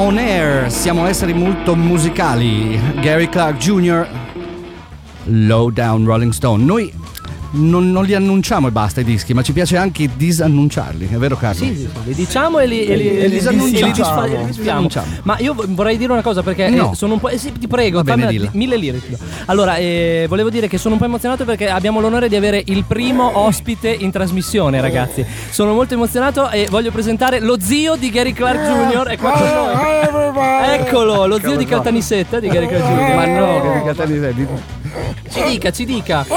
On 0.00 0.16
Air, 0.16 0.70
siamo 0.72 1.04
esseri 1.06 1.34
molto 1.34 1.76
musicali. 1.76 2.80
Gary 3.02 3.28
Clark 3.28 3.58
Jr., 3.58 4.08
Low 5.24 5.68
Down 5.70 6.06
Rolling 6.06 6.32
Stone. 6.32 6.64
Noi 6.64 6.90
non, 7.52 7.90
non 7.90 8.04
li 8.04 8.14
annunciamo 8.14 8.68
e 8.68 8.70
basta 8.70 9.00
i 9.00 9.04
dischi, 9.04 9.34
ma 9.34 9.42
ci 9.42 9.52
piace 9.52 9.76
anche 9.76 10.08
disannunciarli, 10.16 11.08
è 11.10 11.16
vero 11.16 11.36
Carlo? 11.36 11.64
Sì, 11.64 11.74
sì, 11.74 11.80
sì, 11.80 11.88
li 12.04 12.14
diciamo 12.14 12.60
e 12.60 12.66
li, 12.68 12.84
e 12.86 12.96
li, 12.96 13.08
E 13.08 13.10
li 13.12 13.18
e 13.18 13.26
li 13.26 13.34
disannunciamo. 13.34 13.92
disfa- 13.92 14.24
e 14.24 14.28
li. 14.44 14.44
Disannunciamo. 14.56 15.06
Ma 15.24 15.36
io 15.40 15.54
vo- 15.54 15.64
vorrei 15.66 15.96
dire 15.96 16.12
una 16.12 16.22
cosa 16.22 16.42
perché 16.44 16.68
No. 16.70 16.92
eh, 16.92 16.94
sono 16.94 17.14
un 17.14 17.18
po'. 17.20 17.28
eh 17.28 17.38
sì, 17.38 17.50
ti 17.50 17.66
prego, 17.66 18.02
Va 18.04 18.14
bene, 18.14 18.28
dilla. 18.28 18.50
mille 18.54 18.76
lire. 18.76 19.00
Allora, 19.46 19.76
eh, 19.78 20.26
volevo 20.28 20.48
dire 20.48 20.68
che 20.68 20.78
sono 20.78 20.94
un 20.94 21.00
po' 21.00 21.06
emozionato 21.06 21.44
perché 21.44 21.68
abbiamo 21.68 21.98
l'onore 22.00 22.28
di 22.28 22.36
avere 22.36 22.62
il 22.66 22.84
primo 22.86 23.36
ospite 23.36 23.88
in 23.90 24.12
trasmissione, 24.12 24.80
ragazzi. 24.80 25.26
Sono 25.50 25.72
molto 25.74 25.94
emozionato 25.94 26.48
e 26.50 26.68
voglio 26.70 26.92
presentare 26.92 27.40
lo 27.40 27.56
zio 27.60 27.96
di 27.96 28.10
Gary 28.10 28.32
Clark 28.32 28.60
Jr. 28.60 29.06
È 29.08 29.18
qua 29.18 29.32
con 29.32 29.42
noi. 29.48 29.89
Eccolo, 30.40 31.26
lo 31.26 31.38
zio 31.38 31.56
di 31.56 31.64
Caltanissetta 31.64 32.40
di 32.40 32.48
Gary 32.48 32.66
Clark 32.66 32.84
Jr. 32.84 33.14
Ma 33.14 33.26
no, 33.26 33.72
che 33.72 33.82
catani 33.84 34.18
sei? 34.18 34.46
Ci 35.30 35.42
dica, 35.44 35.70
ci 35.70 35.84
dica. 35.84 36.26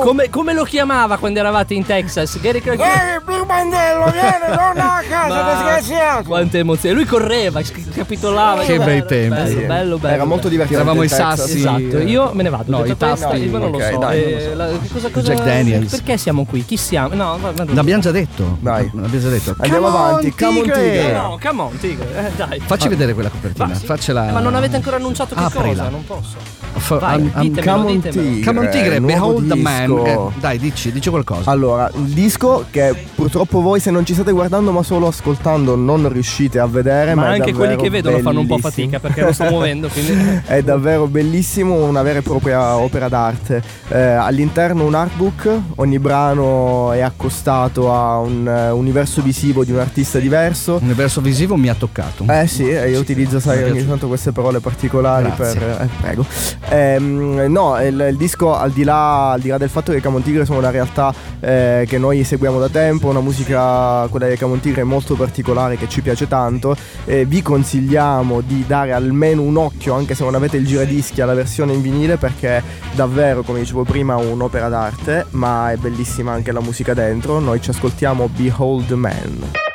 Come, 0.00 0.30
come 0.30 0.52
lo 0.52 0.62
chiamava 0.62 1.16
quando 1.16 1.40
eravate 1.40 1.74
in 1.74 1.84
Texas? 1.84 2.38
Gary. 2.40 2.60
Big 2.60 3.25
Bandello, 3.46 4.10
vieni, 4.10 4.56
torna 4.56 4.94
a 4.96 5.02
casa, 5.08 5.34
Ma- 5.42 5.52
disgraziato! 5.54 6.24
Quante 6.28 6.58
emozioni! 6.58 6.94
Lui 6.96 7.04
correva, 7.04 7.60
capitolava. 7.94 8.62
Che 8.62 8.72
bello, 8.78 8.84
bei 8.84 9.04
tempi. 9.06 9.28
Bello, 9.36 9.48
Sì. 9.60 9.64
bello, 9.66 9.98
bello. 9.98 10.14
Era 10.14 10.24
molto 10.24 10.48
divertente. 10.48 10.82
Tiravamo 10.82 11.02
in 11.04 11.08
i 11.10 11.12
sassi. 11.12 11.56
Esatto, 11.58 11.98
io 11.98 12.30
me 12.34 12.42
ne 12.42 12.48
vado. 12.50 12.64
No, 12.66 12.84
i 12.84 12.96
tasti. 12.96 13.36
io 13.36 13.58
non 13.58 13.70
lo 13.70 13.80
so. 13.80 13.98
dai, 13.98 14.22
Eh, 14.22 14.54
la- 14.54 14.68
cosa- 14.92 15.10
cosa- 15.10 15.32
Jack 15.34 15.44
Daniels. 15.44 15.90
Perché 15.90 16.16
siamo 16.18 16.44
qui? 16.44 16.64
Chi 16.64 16.76
siamo? 16.76 17.14
No, 17.14 17.38
va- 17.40 17.52
va- 17.52 17.64
L'abbiamo 17.72 18.02
già 18.02 18.10
detto. 18.10 18.56
Dai. 18.60 18.90
L'abbiamo 18.92 19.18
già 19.20 19.28
detto. 19.28 19.54
Andiamo 19.58 19.86
Come 19.90 19.98
avanti, 19.98 20.34
come 20.34 20.58
on, 20.58 20.64
tigre. 20.64 21.12
No, 21.12 21.38
come 21.42 21.62
on, 21.62 21.78
tigre. 21.78 22.26
Eh, 22.26 22.30
dai. 22.36 22.60
Facci 22.64 22.88
vedere 22.88 23.14
quella 23.14 23.28
copertina. 23.28 23.74
Sì. 23.74 23.84
Faccela. 23.86 24.28
Eh, 24.28 24.32
Ma 24.32 24.40
non 24.40 24.54
avete 24.54 24.76
ancora 24.76 24.96
annunciato 24.96 25.34
che 25.34 25.40
Aprila. 25.42 25.68
cosa? 25.68 25.88
Non 25.88 26.04
posso. 26.04 26.36
F- 26.78 26.98
Vai, 26.98 27.14
am- 27.32 27.40
ditemelo, 27.42 27.76
Come 27.82 27.90
on, 27.92 28.00
tigre. 28.00 28.44
Come 28.44 28.58
on 28.60 28.68
Tigre, 28.70 29.00
Behold 29.00 29.48
the 29.48 29.54
Man. 29.56 29.96
Eh, 30.06 30.18
dai, 30.40 30.58
dici, 30.58 30.92
dici 30.92 31.08
qualcosa. 31.08 31.50
Allora, 31.50 31.90
il 31.94 32.02
disco 32.12 32.66
che 32.70 32.94
purtroppo 33.14 33.35
voi 33.44 33.80
se 33.80 33.90
non 33.90 34.04
ci 34.04 34.14
state 34.14 34.32
guardando 34.32 34.72
ma 34.72 34.82
solo 34.82 35.08
ascoltando 35.08 35.76
non 35.76 36.08
riuscite 36.08 36.58
a 36.58 36.66
vedere, 36.66 37.14
ma, 37.14 37.22
Ma 37.22 37.28
anche 37.30 37.52
quelli 37.52 37.76
che 37.76 37.90
vedono 37.90 38.18
fanno 38.18 38.40
un 38.40 38.46
po' 38.46 38.56
bellissimo. 38.56 38.70
fatica 38.70 39.00
perché 39.00 39.22
lo 39.22 39.32
sto 39.32 39.44
muovendo. 39.50 39.88
Quindi... 39.88 40.40
È 40.46 40.62
davvero 40.62 41.06
bellissimo, 41.06 41.84
una 41.84 42.02
vera 42.02 42.18
e 42.20 42.22
propria 42.22 42.76
opera 42.76 43.08
d'arte. 43.08 43.62
Eh, 43.88 44.00
all'interno 44.00 44.84
un 44.84 44.94
artbook, 44.94 45.48
ogni 45.76 45.98
brano 45.98 46.92
è 46.92 47.00
accostato 47.00 47.92
a 47.92 48.18
un 48.18 48.46
eh, 48.46 48.70
universo 48.70 49.22
visivo 49.22 49.64
di 49.64 49.72
un 49.72 49.78
artista 49.78 50.18
diverso. 50.18 50.78
Universo 50.80 51.20
visivo 51.20 51.56
mi 51.56 51.68
ha 51.68 51.74
toccato. 51.74 52.24
Eh 52.28 52.46
sì, 52.46 52.68
eh, 52.68 52.90
io 52.90 53.00
utilizzo 53.00 53.40
sai 53.40 53.62
ogni 53.64 53.86
tanto 53.86 54.08
queste 54.08 54.32
parole 54.32 54.60
particolari 54.60 55.30
Grazie. 55.34 55.60
per... 55.60 55.80
eh, 55.80 55.88
prego. 56.00 56.26
Ehm, 56.68 57.44
no, 57.48 57.80
il, 57.82 58.06
il 58.10 58.16
disco 58.16 58.54
al 58.54 58.70
di, 58.70 58.84
là, 58.84 59.32
al 59.32 59.40
di 59.40 59.48
là 59.48 59.58
del 59.58 59.68
fatto 59.68 59.92
che 59.92 59.98
i 59.98 60.00
Camon 60.00 60.22
Tigre 60.22 60.44
sono 60.44 60.58
una 60.58 60.70
realtà 60.70 61.12
eh, 61.40 61.84
che 61.88 61.98
noi 61.98 62.24
seguiamo 62.24 62.58
da 62.58 62.68
tempo, 62.68 63.08
una 63.08 63.20
musica, 63.26 64.06
quella 64.08 64.26
dei 64.26 64.36
Camon 64.36 64.60
Tigre 64.60 64.84
molto 64.84 65.16
particolare 65.16 65.76
che 65.76 65.88
ci 65.88 66.00
piace 66.00 66.28
tanto, 66.28 66.76
eh, 67.04 67.24
vi 67.24 67.42
consigliamo 67.42 68.40
di 68.40 68.64
dare 68.66 68.92
almeno 68.92 69.42
un 69.42 69.56
occhio, 69.56 69.94
anche 69.94 70.14
se 70.14 70.22
non 70.22 70.36
avete 70.36 70.56
il 70.56 70.66
giradischi, 70.66 71.20
alla 71.20 71.34
versione 71.34 71.72
in 71.72 71.82
vinile 71.82 72.16
perché 72.18 72.62
davvero, 72.94 73.42
come 73.42 73.58
dicevo 73.58 73.82
prima, 73.82 74.14
un'opera 74.14 74.68
d'arte, 74.68 75.26
ma 75.30 75.72
è 75.72 75.76
bellissima 75.76 76.32
anche 76.32 76.52
la 76.52 76.60
musica 76.60 76.94
dentro. 76.94 77.40
Noi 77.40 77.60
ci 77.60 77.70
ascoltiamo 77.70 78.28
Behold 78.28 78.92
Man. 78.92 79.65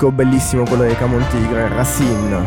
Disco 0.00 0.10
bellissimo 0.10 0.64
quello 0.64 0.84
dei 0.84 0.96
Camon 0.96 1.22
Tigre, 1.28 1.68
Racine. 1.68 2.46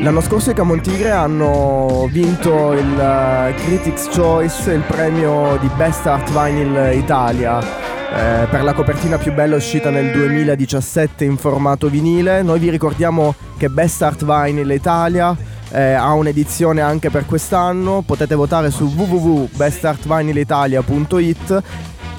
L'anno 0.00 0.20
scorso 0.20 0.50
i 0.50 0.54
Camon 0.54 0.80
Tigre 0.80 1.12
hanno 1.12 2.08
vinto 2.10 2.72
il 2.72 2.98
eh, 2.98 3.54
Critics 3.54 4.08
Choice, 4.12 4.72
il 4.72 4.82
premio 4.82 5.56
di 5.58 5.70
Best 5.76 6.04
Art 6.06 6.28
Vinyl 6.30 6.96
Italia. 6.96 7.60
eh, 7.60 8.46
per 8.50 8.64
la 8.64 8.72
copertina 8.72 9.16
più 9.18 9.32
bella 9.32 9.54
uscita 9.54 9.90
nel 9.90 10.10
2017 10.10 11.24
in 11.24 11.36
formato 11.36 11.88
vinile. 11.88 12.42
Noi 12.42 12.58
vi 12.58 12.70
ricordiamo 12.70 13.36
che 13.56 13.68
Best 13.68 14.02
Art 14.02 14.24
Vinyl 14.24 14.68
Italia 14.70 15.36
eh, 15.70 15.92
ha 15.92 16.12
un'edizione 16.14 16.80
anche 16.80 17.10
per 17.10 17.26
quest'anno. 17.26 18.02
Potete 18.04 18.34
votare 18.34 18.72
su 18.72 18.86
www.bestartvinylitalia.it 18.86 21.62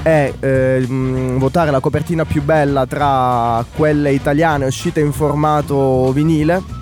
e 0.04 0.34
eh, 0.40 0.86
mh, 0.88 1.38
votare 1.38 1.72
la 1.72 1.80
copertina 1.80 2.26
più 2.26 2.42
bella 2.44 2.86
tra 2.86 3.64
quelle 3.76 4.12
italiane 4.12 4.66
uscite 4.66 5.00
in 5.00 5.12
formato 5.12 6.12
vinile. 6.12 6.79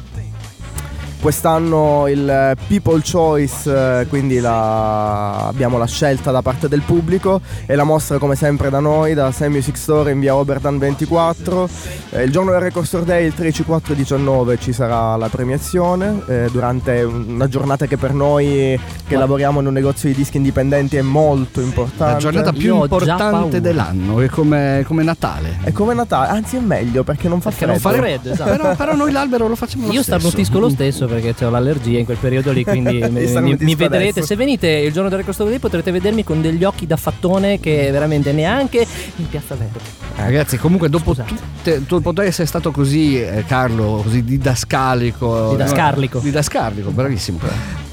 Quest'anno 1.19 2.07
il 2.07 2.55
People 2.67 3.01
Choice, 3.03 4.01
eh, 4.01 4.07
quindi 4.07 4.39
la- 4.39 5.47
abbiamo 5.47 5.77
la 5.77 5.85
scelta 5.87 6.31
da 6.31 6.41
parte 6.41 6.67
del 6.69 6.81
pubblico 6.81 7.41
e 7.65 7.75
la 7.75 7.83
mostra 7.83 8.17
come 8.17 8.35
sempre 8.35 8.69
da 8.69 8.79
noi, 8.79 9.13
da 9.13 9.31
Sam 9.31 9.51
Music 9.51 9.75
Store 9.77 10.11
in 10.11 10.19
via 10.19 10.35
Oberdan 10.35 10.77
24. 10.77 11.67
Eh, 12.11 12.23
il 12.23 12.31
giorno 12.31 12.51
del 12.51 12.61
Record 12.61 12.85
Store 12.85 13.03
Day, 13.03 13.25
il 13.25 13.33
13, 13.33 13.63
4 13.63 13.93
e 13.93 13.95
19 13.97 14.57
ci 14.59 14.71
sarà 14.71 15.15
la 15.17 15.27
premiazione 15.27 16.21
eh, 16.27 16.49
durante 16.51 17.01
una 17.03 17.47
giornata 17.49 17.87
che 17.87 17.97
per 17.97 18.13
noi 18.13 18.79
che 19.07 19.15
lavoriamo 19.17 19.59
in 19.59 19.67
un 19.67 19.73
negozio 19.73 20.07
di 20.09 20.15
dischi 20.15 20.37
indipendenti 20.37 20.97
è 20.97 21.01
molto 21.01 21.61
importante. 21.61 22.13
La 22.13 22.19
giornata 22.19 22.51
più 22.53 22.75
Io 22.75 22.83
importante 22.83 23.59
dell'anno, 23.59 24.21
è 24.21 24.27
come, 24.29 24.83
come 24.87 25.03
Natale. 25.03 25.59
È 25.63 25.71
come 25.71 25.93
Natale, 25.93 26.27
anzi 26.29 26.57
è 26.57 26.59
meglio 26.59 27.03
perché 27.03 27.27
non 27.27 27.41
fa 27.41 27.49
Perché 27.49 27.65
non 27.65 27.79
freddo. 27.79 27.95
fa 27.95 28.01
freddo, 28.01 28.31
esatto. 28.31 28.49
Però, 28.51 28.75
però 28.75 28.95
noi 28.95 29.11
l'albero 29.11 29.47
lo 29.47 29.55
facciamo 29.55 29.87
lo 29.87 29.91
Io 29.93 30.03
stesso. 30.03 30.19
starnutisco 30.19 30.59
lo 30.59 30.69
stesso 30.69 31.06
perché 31.07 31.45
ho 31.45 31.49
l'allergia 31.49 31.97
in 31.99 32.05
quel 32.05 32.17
periodo 32.17 32.51
lì, 32.51 32.63
quindi 32.63 33.03
mi, 33.09 33.55
mi- 33.59 33.75
vedrete. 33.75 34.21
Se 34.21 34.35
venite 34.35 34.67
il 34.67 34.91
giorno 34.91 35.09
del 35.09 35.19
Record 35.19 35.35
Store 35.35 35.49
Day 35.49 35.59
potrete 35.59 35.91
vedermi 35.91 36.23
con 36.23 36.41
degli 36.41 36.63
occhi 36.63 36.85
da 36.85 36.97
fattone 36.97 37.59
che 37.59 37.89
veramente 37.91 38.31
neanche 38.31 38.85
in 39.15 39.27
Piazza 39.29 39.55
Verde. 39.55 39.79
Ragazzi, 40.15 40.57
comunque 40.57 40.89
dopo 40.89 41.13
tutte, 41.13 41.85
tu 41.85 42.01
potrei 42.01 42.27
essere 42.29 42.47
stato 42.47 42.71
così, 42.71 43.21
eh, 43.21 43.43
Carlo, 43.45 44.01
così 44.03 44.23
didascalico. 44.23 45.51
Didascarlico. 45.51 46.17
No, 46.17 46.23
didascarlico, 46.23 46.89
bravissimo. 46.91 47.39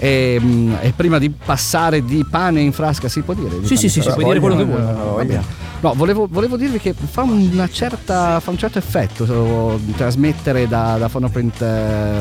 E, 0.05 0.39
mm, 0.39 0.73
e 0.83 0.93
prima 0.95 1.17
di 1.19 1.31
passare 1.31 2.05
di 2.05 2.27
pane 2.31 2.61
in 2.61 2.73
frasca, 2.73 3.09
si 3.09 3.23
può 3.23 3.33
dire? 3.33 3.59
di 3.61 3.67
Sì, 3.67 3.77
sì, 3.77 3.89
sì, 3.89 4.03
sì, 4.03 4.11
puoi 4.13 4.25
dire 4.27 4.39
quello 4.39 4.57
che 4.57 4.65
vuoi. 4.65 4.79
Eh, 4.81 4.93
voglia. 4.93 5.63
No, 5.81 5.93
volevo, 5.95 6.27
volevo 6.31 6.57
dirvi 6.57 6.79
che 6.79 6.95
fa, 6.95 7.23
una 7.23 7.69
certa, 7.69 8.41
fa 8.41 8.51
un 8.51 8.57
certo 8.59 8.79
effetto 8.79 9.79
trasmettere 9.97 10.67
da, 10.67 10.97
da 10.99 11.09
Phonoprint 11.09 11.61
eh, 11.61 12.21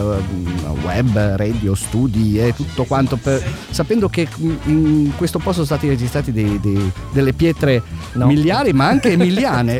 web, 0.83 1.35
radio, 1.35 1.73
studi 1.73 2.39
e 2.39 2.53
tutto 2.53 2.83
quanto, 2.83 3.15
per- 3.15 3.41
sapendo 3.69 4.09
che 4.09 4.27
in 4.65 5.11
questo 5.15 5.37
posto 5.37 5.63
sono 5.63 5.65
stati 5.65 5.87
registrati 5.87 6.31
dei- 6.33 6.59
dei- 6.61 6.91
delle 7.11 7.31
pietre 7.33 7.81
No. 8.13 8.27
miliari, 8.27 8.73
ma 8.73 8.87
anche 8.87 9.11
emiliane 9.13 9.79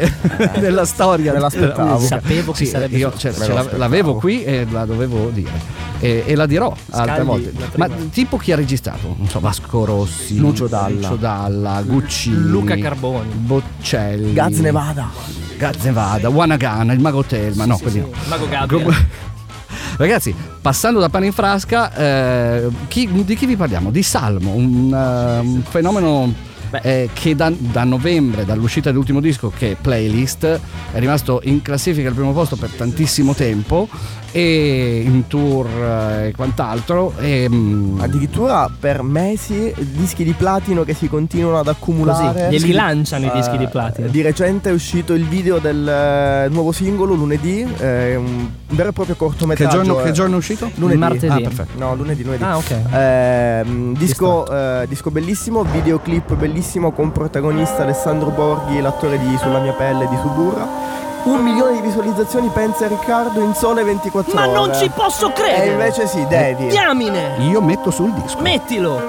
della 0.59 0.85
storia. 0.85 1.33
Me 1.33 1.39
l'aspettavo. 1.39 1.99
Sapevo 1.99 2.51
che 2.53 2.57
Sì, 2.65 2.65
sarebbe 2.71 2.97
io 2.97 3.13
la- 3.47 3.67
l'avevo 3.75 4.15
qui 4.15 4.43
e 4.43 4.65
la 4.69 4.85
dovevo 4.85 5.29
dire. 5.29 5.81
E, 5.99 6.23
e 6.25 6.35
la 6.35 6.45
dirò 6.45 6.73
altre 6.89 7.15
Scagli 7.15 7.25
volte. 7.25 7.53
la 7.75 7.87
Ma. 7.87 7.92
Tipo 8.11 8.37
chi 8.37 8.51
ha 8.51 8.55
registrato? 8.55 9.15
Non 9.17 9.27
so, 9.27 9.39
Vasco 9.39 9.85
Rossi, 9.85 10.37
Lucio 10.37 10.67
Dalla. 10.67 10.89
Lucio 10.89 11.15
Dalla, 11.15 11.81
Guccini, 11.83 12.35
Luca 12.35 12.77
Carboni. 12.77 13.29
Boccelli, 13.33 14.33
Gaz 14.33 14.57
Nevada. 14.57 15.09
Gaz 15.57 15.75
Nevada, 15.83 16.29
Wanagana, 16.29 16.93
il 16.93 16.99
Mago 16.99 17.23
Telma, 17.23 17.65
no, 17.65 17.77
quelli 17.77 17.99
no. 17.99 18.09
Mago 18.27 18.47
Gabriel. 18.47 18.95
Ragazzi, 19.97 20.33
passando 20.61 20.99
da 20.99 21.09
pane 21.09 21.27
in 21.27 21.31
frasca, 21.33 21.93
eh, 21.95 22.67
chi- 22.87 23.23
di 23.23 23.35
chi 23.35 23.45
vi 23.45 23.55
parliamo? 23.55 23.91
Di 23.91 24.01
Salmo, 24.01 24.53
un, 24.53 24.91
eh, 24.93 25.39
un 25.39 25.61
fenomeno. 25.63 26.51
Eh, 26.81 27.09
che 27.13 27.35
da, 27.35 27.51
da 27.55 27.83
novembre, 27.83 28.45
dall'uscita 28.45 28.89
dell'ultimo 28.89 29.19
disco 29.19 29.51
che 29.55 29.71
è 29.71 29.75
Playlist, 29.79 30.59
è 30.91 30.99
rimasto 30.99 31.41
in 31.43 31.61
classifica 31.61 32.09
al 32.09 32.15
primo 32.15 32.31
posto 32.33 32.55
per 32.55 32.69
tantissimo 32.71 33.33
tempo 33.33 33.87
e 34.31 35.03
in 35.05 35.27
tour 35.27 35.67
eh, 35.67 36.27
e 36.27 36.31
quant'altro. 36.35 37.13
E, 37.19 37.47
mm, 37.47 37.99
Addirittura 38.01 38.69
per 38.77 39.03
mesi 39.03 39.73
dischi 39.77 40.23
di 40.23 40.33
platino 40.33 40.83
che 40.83 40.93
si 40.95 41.07
continuano 41.07 41.59
ad 41.59 41.67
accumulare. 41.67 42.45
Così, 42.49 42.57
glieli 42.57 42.71
lanciano 42.71 43.27
i 43.27 43.31
dischi 43.31 43.57
di 43.57 43.65
Eh, 43.65 43.67
platino. 43.67 44.07
Di 44.07 44.21
recente 44.21 44.69
è 44.71 44.73
uscito 44.73 45.13
il 45.13 45.25
video 45.27 45.59
del 45.59 45.87
eh, 45.87 46.47
nuovo 46.49 46.71
singolo 46.71 47.13
lunedì, 47.13 47.65
eh, 47.77 48.15
un 48.15 48.49
vero 48.69 48.89
e 48.89 48.91
proprio 48.91 49.15
che, 49.15 49.23
cortometraggio. 49.23 49.75
giorno, 49.77 49.99
eh. 49.99 50.03
che 50.03 50.11
giorno 50.11 50.35
è 50.35 50.37
uscito? 50.37 50.71
Lunedì. 50.75 50.97
Martedì. 50.99 51.27
Ah, 51.27 51.39
perfetto. 51.39 51.77
No, 51.77 51.95
lunedì, 51.95 52.23
lunedì. 52.23 52.43
Ah, 52.43 52.57
ok. 52.57 52.75
Ehm, 52.91 53.97
disco, 53.97 54.47
eh, 54.51 54.87
disco 54.87 55.11
bellissimo, 55.11 55.63
videoclip 55.63 56.33
bellissimo 56.33 56.61
con 56.93 57.11
protagonista 57.11 57.83
Alessandro 57.83 58.29
Borghi, 58.29 58.79
l'attore 58.79 59.19
di 59.19 59.37
Sulla 59.37 59.59
mia 59.59 59.73
pelle 59.73 60.07
di 60.07 60.15
Suburra. 60.21 60.65
Un 61.23 61.41
milione 61.41 61.73
di 61.73 61.81
visualizzazioni, 61.81 62.47
pensa 62.53 62.87
Riccardo, 62.87 63.41
in 63.41 63.53
sole 63.53 63.83
24 63.83 64.33
Ma 64.33 64.47
ore. 64.47 64.51
non 64.53 64.73
ci 64.73 64.89
posso 64.89 65.27
E 65.29 65.33
credere! 65.33 65.71
invece 65.71 66.07
sì, 66.07 66.25
devi. 66.27 66.67
Diamine! 66.67 67.35
Io 67.39 67.61
metto 67.61 67.91
sul 67.91 68.11
disco. 68.13 68.39
Mettilo! 68.39 69.01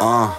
Ah, 0.00 0.32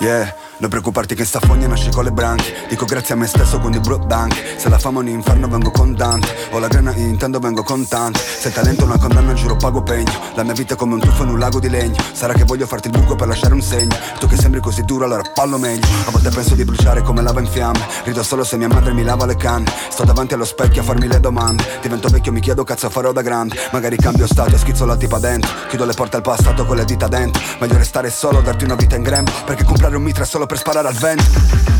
yeah. 0.00 0.34
Non 0.62 0.70
preoccuparti 0.70 1.16
che 1.16 1.24
sta 1.24 1.40
fogna 1.40 1.66
nasce 1.66 1.90
con 1.90 2.04
le 2.04 2.12
branche. 2.12 2.54
Dico 2.68 2.84
grazie 2.84 3.14
a 3.14 3.16
me 3.16 3.26
stesso 3.26 3.58
con 3.58 3.72
i 3.74 3.80
bro 3.80 3.98
bank. 3.98 4.54
Se 4.58 4.68
la 4.68 4.78
fama 4.78 5.00
è 5.00 5.02
un 5.02 5.08
inferno 5.08 5.48
vengo 5.48 5.72
con 5.72 5.92
Dante. 5.92 6.28
Ho 6.52 6.60
la 6.60 6.68
grana 6.68 6.94
intendo 6.94 7.40
vengo 7.40 7.64
con 7.64 7.84
tante. 7.88 8.20
Se 8.20 8.46
il 8.46 8.54
talento 8.54 8.82
è 8.82 8.84
una 8.84 8.96
condanna 8.96 9.32
giuro 9.32 9.56
pago 9.56 9.82
pegno. 9.82 10.12
La 10.34 10.44
mia 10.44 10.52
vita 10.52 10.74
è 10.74 10.76
come 10.76 10.94
un 10.94 11.00
tuffo 11.00 11.24
in 11.24 11.30
un 11.30 11.40
lago 11.40 11.58
di 11.58 11.68
legno. 11.68 11.96
Sarà 12.12 12.32
che 12.34 12.44
voglio 12.44 12.66
farti 12.66 12.86
il 12.86 12.96
buco 12.96 13.16
per 13.16 13.26
lasciare 13.26 13.54
un 13.54 13.60
segno. 13.60 13.96
Tu 14.20 14.28
che 14.28 14.36
sembri 14.36 14.60
così 14.60 14.84
duro 14.84 15.04
allora 15.04 15.22
pallo 15.34 15.58
meglio. 15.58 15.84
A 16.06 16.12
volte 16.12 16.30
penso 16.30 16.54
di 16.54 16.62
bruciare 16.62 17.02
come 17.02 17.22
lava 17.22 17.40
in 17.40 17.48
fiamme. 17.48 17.84
Rido 18.04 18.22
solo 18.22 18.44
se 18.44 18.56
mia 18.56 18.68
madre 18.68 18.92
mi 18.92 19.02
lava 19.02 19.26
le 19.26 19.34
canne. 19.34 19.68
Sto 19.90 20.04
davanti 20.04 20.34
allo 20.34 20.44
specchio 20.44 20.82
a 20.82 20.84
farmi 20.84 21.08
le 21.08 21.18
domande. 21.18 21.64
Divento 21.80 22.06
vecchio 22.06 22.30
mi 22.30 22.38
chiedo 22.38 22.62
cazzo 22.62 22.88
farò 22.88 23.10
da 23.10 23.22
grande. 23.22 23.56
Magari 23.72 23.96
cambio 23.96 24.28
stato 24.28 24.54
e 24.54 24.58
schizzo 24.58 24.86
la 24.86 24.96
tipa 24.96 25.18
dentro. 25.18 25.50
Chiudo 25.68 25.84
le 25.84 25.94
porte 25.94 26.14
al 26.14 26.22
passato 26.22 26.64
con 26.64 26.76
le 26.76 26.84
dita 26.84 27.08
dentro. 27.08 27.42
Meglio 27.58 27.78
restare 27.78 28.10
solo, 28.10 28.40
darti 28.42 28.62
una 28.62 28.76
vita 28.76 28.94
in 28.94 29.02
grembo. 29.02 29.32
Perché 29.44 29.64
comprare 29.64 29.96
un 29.96 30.04
mitra 30.04 30.24
solo 30.24 30.46
per 30.51 30.51
sparare 30.58 30.88
al 30.88 30.94
vento. 30.94 31.70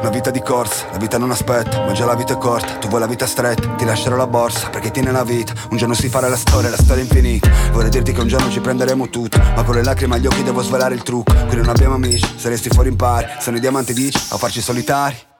Una 0.00 0.10
vita 0.10 0.30
di 0.30 0.40
corsa, 0.40 0.86
la 0.90 0.98
vita 0.98 1.16
non 1.16 1.30
aspetta, 1.30 1.84
ma 1.84 1.92
già 1.92 2.04
la 2.04 2.16
vita 2.16 2.32
è 2.32 2.36
corta, 2.36 2.74
tu 2.78 2.88
vuoi 2.88 2.98
la 2.98 3.06
vita 3.06 3.24
stretta, 3.24 3.68
ti 3.76 3.84
lascerò 3.84 4.16
la 4.16 4.26
borsa, 4.26 4.68
perché 4.68 4.90
tiene 4.90 5.12
la 5.12 5.22
vita, 5.22 5.52
un 5.70 5.76
giorno 5.76 5.94
si 5.94 6.08
farà 6.08 6.28
la 6.28 6.36
storia, 6.36 6.70
la 6.70 6.76
storia 6.76 7.04
è 7.04 7.06
infinita, 7.06 7.48
vorrei 7.70 7.90
dirti 7.90 8.12
che 8.12 8.20
un 8.20 8.26
giorno 8.26 8.50
ci 8.50 8.58
prenderemo 8.58 9.08
tutto, 9.08 9.38
ma 9.54 9.62
con 9.62 9.76
le 9.76 9.84
lacrime 9.84 10.16
agli 10.16 10.26
occhi 10.26 10.42
devo 10.42 10.60
svelare 10.60 10.94
il 10.94 11.02
trucco, 11.02 11.32
qui 11.46 11.56
non 11.56 11.68
abbiamo 11.68 11.94
amici, 11.94 12.34
se 12.36 12.48
resti 12.48 12.68
fuori 12.68 12.88
impari, 12.88 13.28
sono 13.38 13.58
i 13.58 13.60
diamanti 13.60 13.92
dici, 13.92 14.18
a 14.30 14.38
farci 14.38 14.60
solitari. 14.60 15.30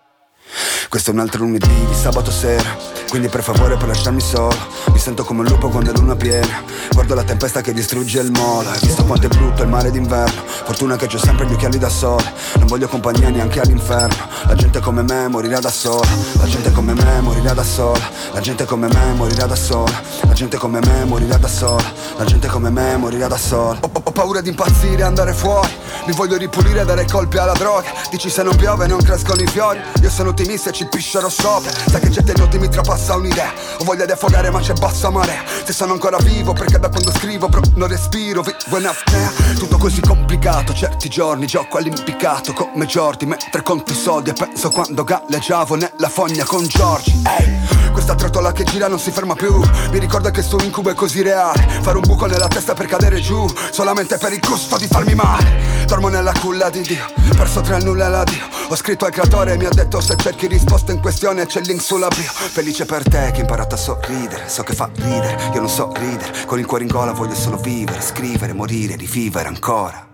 Questo 0.92 1.10
è 1.10 1.14
un 1.14 1.20
altro 1.20 1.44
lunedì 1.44 1.86
di 1.86 1.94
sabato 1.94 2.30
sera 2.30 2.76
Quindi 3.08 3.30
per 3.30 3.42
favore 3.42 3.78
per 3.78 3.88
lasciarmi 3.88 4.20
solo. 4.20 4.54
Mi 4.92 4.98
sento 4.98 5.24
come 5.24 5.40
un 5.40 5.46
lupo 5.46 5.70
quando 5.70 5.90
è 5.90 5.94
luna 5.94 6.16
piena. 6.16 6.62
Guardo 6.90 7.14
la 7.14 7.24
tempesta 7.24 7.62
che 7.62 7.72
distrugge 7.72 8.20
il 8.20 8.30
molo. 8.30 8.68
Hai 8.68 8.78
visto 8.80 9.02
quanto 9.04 9.24
è 9.24 9.28
brutto 9.30 9.62
il 9.62 9.68
mare 9.68 9.90
d'inverno? 9.90 10.42
Fortuna 10.44 10.96
che 10.96 11.06
c'ho 11.06 11.16
sempre 11.16 11.46
gli 11.46 11.54
occhiali 11.54 11.78
da 11.78 11.88
sole. 11.88 12.30
Non 12.58 12.66
voglio 12.66 12.88
compagnia 12.88 13.30
neanche 13.30 13.60
all'inferno. 13.60 14.16
La 14.46 14.54
gente 14.54 14.80
come 14.80 15.02
me 15.02 15.28
morirà 15.28 15.60
da 15.60 15.70
sola. 15.70 16.06
La 16.38 16.44
gente 16.46 16.70
come 16.72 16.92
me 16.92 17.20
morirà 17.20 17.54
da 17.54 17.64
sola. 17.64 18.10
La 18.32 18.40
gente 18.40 18.64
come 18.66 18.88
me 18.88 19.14
morirà 19.14 19.46
da 19.46 19.56
sola. 19.56 19.92
La 20.26 20.34
gente 20.34 20.56
come 20.58 20.80
me 20.80 21.04
morirà 21.06 21.38
da 21.38 21.48
sola. 21.48 21.92
La 22.18 22.24
gente 22.24 22.48
come 22.48 22.68
me 22.68 22.96
morirà 22.98 23.28
da 23.28 23.38
sola. 23.38 23.78
Ho, 23.80 23.90
ho- 23.90 24.02
ho 24.04 24.12
paura 24.12 24.42
di 24.42 24.50
impazzire 24.50 25.00
e 25.00 25.04
andare 25.04 25.32
fuori. 25.32 25.68
Mi 26.06 26.12
voglio 26.12 26.36
ripulire 26.36 26.80
e 26.80 26.84
dare 26.84 27.06
colpi 27.06 27.38
alla 27.38 27.52
droga. 27.52 27.88
Dici 28.10 28.28
se 28.28 28.42
non 28.42 28.56
piove 28.56 28.86
non 28.86 29.00
crescono 29.02 29.40
i 29.40 29.46
fiori. 29.46 29.80
Io 30.02 30.10
sono 30.10 30.30
ottimista 30.30 30.70
e 30.70 30.72
ci 30.72 30.81
piscerò 30.86 31.28
sopra. 31.28 31.70
Sai 31.70 32.00
che 32.00 32.10
gente 32.10 32.32
notti 32.36 32.58
mi 32.58 32.68
trapassa 32.68 33.16
un'idea. 33.16 33.52
Ho 33.78 33.84
voglia 33.84 34.04
di 34.04 34.12
affogare 34.12 34.50
ma 34.50 34.60
c'è 34.60 34.74
bassa 34.74 35.10
marea. 35.10 35.42
Se 35.64 35.72
sono 35.72 35.92
ancora 35.92 36.18
vivo 36.18 36.52
perché 36.52 36.78
da 36.78 36.88
quando 36.88 37.12
scrivo 37.12 37.48
bro 37.48 37.60
non 37.74 37.88
respiro. 37.88 38.42
Vivo 38.42 38.78
in 38.78 38.86
apnea 38.86 39.30
Tutto 39.58 39.78
così 39.78 40.00
complicato. 40.00 40.72
Certi 40.72 41.08
giorni 41.08 41.46
gioco 41.46 41.78
all'impiccato 41.78 42.52
Come 42.52 42.86
Jordi. 42.86 43.26
Mentre 43.26 43.62
conto 43.62 43.92
i 43.92 43.96
soldi 43.96 44.30
E 44.30 44.32
penso 44.34 44.70
quando 44.70 45.04
galleggiavo 45.04 45.74
nella 45.74 46.08
fogna 46.08 46.44
con 46.44 46.66
Giorgi. 46.66 47.22
Ehi 47.38 47.82
questa 47.92 48.14
trottola 48.14 48.52
che 48.52 48.64
gira 48.64 48.88
non 48.88 48.98
si 48.98 49.10
ferma 49.10 49.34
più. 49.34 49.54
Mi 49.90 49.98
ricorda 49.98 50.30
che 50.30 50.42
sto 50.42 50.56
incubo 50.62 50.90
è 50.90 50.94
così 50.94 51.22
reale. 51.22 51.66
Fare 51.82 51.98
un 51.98 52.02
buco 52.06 52.26
nella 52.26 52.48
testa 52.48 52.72
per 52.72 52.86
cadere 52.86 53.20
giù 53.20 53.46
Solamente 53.70 54.16
per 54.16 54.32
il 54.32 54.40
gusto 54.40 54.76
di 54.78 54.86
farmi 54.86 55.14
male. 55.14 55.84
Dormo 55.86 56.08
nella 56.08 56.32
culla 56.40 56.70
di 56.70 56.80
Dio 56.80 57.04
Perso 57.36 57.60
tra 57.60 57.76
il 57.76 57.84
nulla 57.84 58.06
e 58.06 58.10
la 58.10 58.24
Dio. 58.24 58.48
Ho 58.68 58.76
scritto 58.76 59.04
al 59.04 59.12
creatore 59.12 59.52
e 59.52 59.56
mi 59.56 59.66
ha 59.66 59.70
detto 59.70 60.00
Se 60.00 60.16
cerchi 60.16 60.48
risposte 60.72 60.92
in 60.92 61.00
questione 61.00 61.44
c'è 61.44 61.60
il 61.60 61.66
link 61.66 61.82
sulla 61.82 62.08
bio. 62.08 62.22
Felice 62.22 62.86
per 62.86 63.02
te 63.02 63.10
che 63.10 63.16
hai 63.16 63.40
imparato 63.40 63.74
a 63.74 63.78
sorridere. 63.78 64.48
So 64.48 64.62
che 64.62 64.72
fa 64.72 64.90
ridere, 64.94 65.50
io 65.52 65.60
non 65.60 65.68
so 65.68 65.92
ridere. 65.94 66.46
Con 66.46 66.58
il 66.58 66.66
cuore 66.66 66.84
in 66.84 66.90
gola 66.90 67.12
voglio 67.12 67.34
solo 67.34 67.58
vivere 67.58 68.00
Scrivere, 68.00 68.52
morire, 68.54 68.96
rivivere 68.96 69.48
ancora 69.48 70.11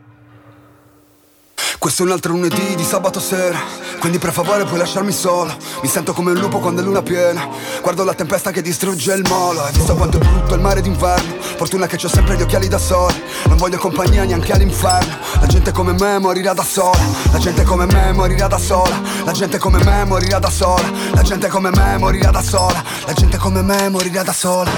Questo 1.78 2.02
è 2.02 2.06
un 2.06 2.10
altro 2.10 2.32
lunedì 2.32 2.74
di 2.74 2.82
sabato 2.82 3.20
sera. 3.20 3.56
Quindi 4.00 4.18
per 4.18 4.32
favore 4.32 4.64
puoi 4.64 4.78
lasciarmi 4.78 5.12
solo. 5.12 5.54
Mi 5.80 5.86
sento 5.86 6.12
come 6.12 6.32
un 6.32 6.38
lupo 6.38 6.58
quando 6.58 6.80
è 6.80 6.84
luna 6.84 7.02
piena. 7.02 7.46
Guardo 7.80 8.02
la 8.02 8.14
tempesta 8.14 8.50
che 8.50 8.62
distrugge 8.62 9.14
il 9.14 9.24
molo. 9.28 9.62
Hai 9.62 9.72
visto 9.72 9.94
quanto 9.94 10.18
è 10.18 10.20
brutto 10.20 10.54
il 10.54 10.60
mare 10.60 10.80
d'inverno? 10.80 11.36
Fortuna 11.40 11.86
che 11.86 11.94
ho 12.04 12.08
sempre 12.08 12.36
gli 12.36 12.42
occhiali 12.42 12.66
da 12.66 12.78
sole. 12.78 13.14
Non 13.46 13.56
voglio 13.58 13.78
compagnia 13.78 14.24
neanche 14.24 14.52
all'inferno. 14.52 15.18
La 15.40 15.46
gente 15.46 15.70
come 15.70 15.92
me 15.92 16.18
morirà 16.18 16.52
da 16.52 16.64
sola. 16.64 16.98
La 17.30 17.38
gente 17.38 17.62
come 17.62 17.86
me 17.86 18.12
morirà 18.12 18.48
da 18.48 18.58
sola. 18.58 19.00
La 19.22 19.32
gente 19.32 19.58
come 19.58 19.78
me 19.78 20.04
morirà 20.08 20.40
da 20.40 20.50
sola. 20.50 20.92
La 21.14 21.22
gente 21.22 21.46
come 21.46 21.70
me 21.70 21.96
morirà 21.96 22.30
da 22.32 22.42
sola. 22.42 22.82
La 23.06 23.12
gente 23.12 23.36
come 23.36 23.62
me 23.62 23.88
morirà 23.88 24.24
da 24.24 24.32
sola. 24.32 24.70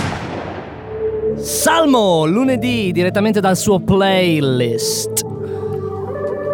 Salmo, 1.43 2.27
lunedì, 2.27 2.93
direttamente 2.93 3.41
dal 3.41 3.57
suo 3.57 3.81
playlist. 3.81 5.30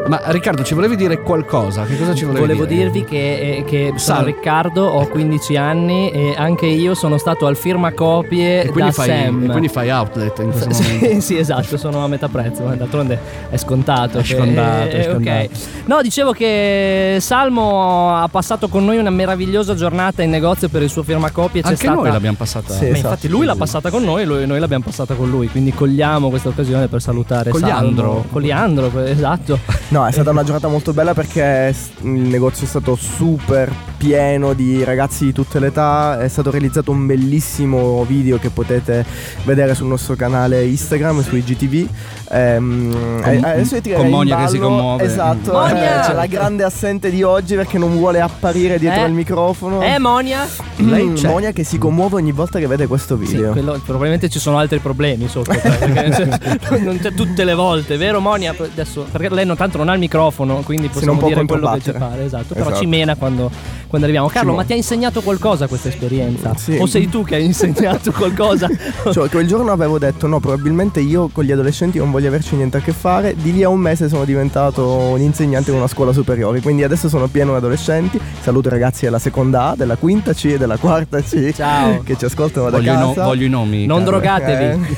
Ma 0.06 0.20
Riccardo, 0.26 0.62
ci 0.62 0.74
volevi 0.74 0.96
dire 0.96 1.20
qualcosa? 1.20 1.84
Che 1.84 1.98
cosa 1.98 2.14
ci 2.14 2.24
volevi 2.24 2.40
Volevo 2.46 2.64
dire? 2.64 2.84
dirvi 2.90 3.04
che, 3.04 3.56
eh, 3.58 3.64
che 3.64 3.86
sono 3.96 4.18
Sal- 4.18 4.24
Riccardo, 4.24 4.84
ho 4.84 5.06
15 5.08 5.56
anni 5.56 6.10
e 6.10 6.34
anche 6.36 6.66
io 6.66 6.94
sono 6.94 7.18
stato 7.18 7.46
al 7.46 7.56
firmacopie 7.56 8.62
E 8.64 8.70
da 8.72 8.92
fai, 8.92 9.08
Sam. 9.08 9.44
e 9.44 9.46
quindi 9.48 9.68
fai 9.68 9.90
outlet 9.90 10.38
in 10.38 10.50
questo 10.50 10.68
momento. 10.70 11.06
Sì, 11.14 11.20
sì, 11.20 11.38
esatto, 11.38 11.76
sono 11.76 12.04
a 12.04 12.08
metà 12.08 12.28
prezzo, 12.28 12.62
ma 12.62 12.74
d'altronde 12.74 13.18
è 13.50 13.56
scontato. 13.56 14.18
È 14.18 14.22
che- 14.22 14.34
scontato, 14.36 14.88
è 14.88 14.98
eh, 14.98 15.02
scontato. 15.04 15.44
ok. 15.44 15.48
No, 15.86 16.02
dicevo 16.02 16.32
che 16.32 17.16
Salmo 17.20 18.14
ha 18.16 18.28
passato 18.28 18.68
con 18.68 18.84
noi 18.84 18.98
una 18.98 19.10
meravigliosa 19.10 19.74
giornata 19.74 20.22
in 20.22 20.30
negozio 20.30 20.68
per 20.68 20.82
il 20.82 20.88
suo 20.88 21.02
firmacopie. 21.02 21.62
C'è 21.62 21.68
Anche 21.68 21.80
stata... 21.82 21.94
noi 22.00 22.10
l'abbiamo 22.10 22.36
passata. 22.36 22.72
Sì. 22.72 22.84
Esatto. 22.86 22.96
infatti 22.96 23.28
lui 23.28 23.46
l'ha 23.46 23.56
passata 23.56 23.90
con 23.90 24.02
noi 24.04 24.22
e 24.22 24.46
noi 24.46 24.58
l'abbiamo 24.58 24.84
passata 24.84 25.14
con 25.14 25.28
lui, 25.30 25.48
quindi 25.48 25.72
cogliamo 25.72 26.28
questa 26.28 26.48
occasione 26.48 26.88
per 26.88 27.00
salutare 27.00 27.50
Cogliandro. 27.50 28.04
Salmo. 28.06 28.24
Cogliandro, 28.30 28.90
esatto. 29.04 29.58
No, 29.96 30.06
è 30.06 30.12
stata 30.12 30.28
una 30.28 30.42
giornata 30.42 30.68
molto 30.68 30.92
bella 30.92 31.14
perché 31.14 31.74
il 32.02 32.08
negozio 32.10 32.66
è 32.66 32.68
stato 32.68 32.96
super 32.96 33.72
pieno 34.10 34.52
di 34.52 34.84
ragazzi 34.84 35.24
di 35.24 35.32
tutte 35.32 35.58
le 35.58 35.66
età. 35.68 36.20
È 36.20 36.28
stato 36.28 36.52
realizzato 36.52 36.92
un 36.92 37.06
bellissimo 37.06 38.04
video 38.04 38.38
che 38.38 38.50
potete 38.50 39.04
vedere 39.44 39.74
sul 39.74 39.88
nostro 39.88 40.14
canale 40.14 40.64
Instagram, 40.64 41.22
su 41.24 41.34
IGTV. 41.34 41.88
Ehm, 42.30 43.20
Con- 43.20 43.32
eh, 43.32 43.40
adesso 43.42 43.76
io 43.82 43.96
con 43.96 44.08
Monia 44.08 44.36
che 44.44 44.48
si 44.48 44.58
commuove. 44.58 45.02
Esatto, 45.04 45.66
eh, 45.66 45.70
c'è 46.04 46.12
la 46.12 46.26
grande 46.26 46.62
assente 46.62 47.10
di 47.10 47.22
oggi 47.24 47.56
perché 47.56 47.78
non 47.78 47.96
vuole 47.96 48.20
apparire 48.20 48.78
dietro 48.78 49.02
Eh? 49.02 49.06
il 49.08 49.12
microfono. 49.12 49.82
Eh, 49.82 49.98
Monia? 49.98 50.46
Lei 50.76 51.04
Mm, 51.06 51.14
c'è. 51.14 51.26
Monia 51.28 51.50
che 51.52 51.64
si 51.64 51.76
commuove 51.78 52.14
ogni 52.16 52.32
volta 52.32 52.58
che 52.60 52.66
vede 52.68 52.86
questo 52.86 53.18
Sì, 53.20 53.24
video. 53.34 53.50
quello- 53.52 53.80
probabilmente 53.84 54.28
ci 54.28 54.38
sono 54.38 54.58
altri 54.58 54.78
problemi 54.78 55.26
sotto. 55.28 55.50
cioè, 55.58 56.78
non 56.78 56.98
c'è 57.00 57.12
tutte 57.12 57.42
le 57.44 57.54
volte, 57.54 57.96
vero 57.96 58.20
Monia? 58.20 58.54
Adesso, 58.56 59.06
perché 59.10 59.30
lei 59.30 59.44
non, 59.46 59.56
tanto 59.56 59.78
non 59.78 59.88
ha 59.88 59.94
il 59.94 59.98
microfono, 60.00 60.62
quindi 60.64 60.86
possiamo 60.88 61.12
non 61.12 61.18
può 61.18 61.28
dire 61.28 61.44
quello 61.44 61.72
che 61.72 61.80
ci 61.80 61.92
pare, 61.92 62.24
esatto. 62.24 62.54
Però 62.54 62.66
Esatto. 62.66 62.80
ci 62.80 62.86
mena 62.86 63.14
quando, 63.16 63.50
quando 63.96 64.04
arriviamo. 64.06 64.28
Carlo, 64.28 64.54
ma 64.54 64.64
ti 64.64 64.72
ha 64.72 64.76
insegnato 64.76 65.22
qualcosa 65.22 65.66
questa 65.66 65.88
esperienza? 65.88 66.52
Sì. 66.56 66.76
O 66.78 66.86
sei 66.86 67.08
tu 67.08 67.24
che 67.24 67.36
hai 67.36 67.44
insegnato 67.44 68.12
qualcosa? 68.16 68.68
Cioè, 69.10 69.28
quel 69.28 69.46
giorno 69.46 69.72
avevo 69.72 69.98
detto 69.98 70.26
no, 70.26 70.38
probabilmente 70.40 71.00
io 71.00 71.28
con 71.32 71.44
gli 71.44 71.52
adolescenti 71.52 71.98
non 71.98 72.10
voglio 72.10 72.28
averci 72.28 72.56
niente 72.56 72.76
a 72.76 72.80
che 72.80 72.92
fare. 72.92 73.34
Di 73.36 73.52
lì 73.52 73.62
a 73.62 73.68
un 73.68 73.80
mese 73.80 74.08
sono 74.08 74.24
diventato 74.24 74.86
un 74.86 75.20
insegnante 75.20 75.70
in 75.70 75.76
una 75.78 75.86
scuola 75.88 76.12
superiore. 76.12 76.60
Quindi 76.60 76.84
adesso 76.84 77.08
sono 77.08 77.26
pieno 77.26 77.52
di 77.52 77.56
adolescenti. 77.56 78.20
Saluto 78.40 78.68
i 78.68 78.70
ragazzi 78.70 79.04
della 79.04 79.18
seconda 79.18 79.70
A, 79.70 79.76
della 79.76 79.96
quinta 79.96 80.32
C 80.34 80.44
e 80.46 80.58
della 80.58 80.76
quarta 80.76 81.20
C. 81.22 81.52
Ciao. 81.54 82.02
Che 82.02 82.16
ci 82.18 82.24
ascoltano 82.26 82.68
da 82.70 82.76
Voglio, 82.78 82.92
i 82.92 82.96
no- 82.98 83.08
casa. 83.08 83.24
voglio 83.24 83.46
i 83.46 83.48
nomi. 83.48 83.86
Non 83.86 84.04
Carlo. 84.04 84.18
drogatevi. 84.18 84.96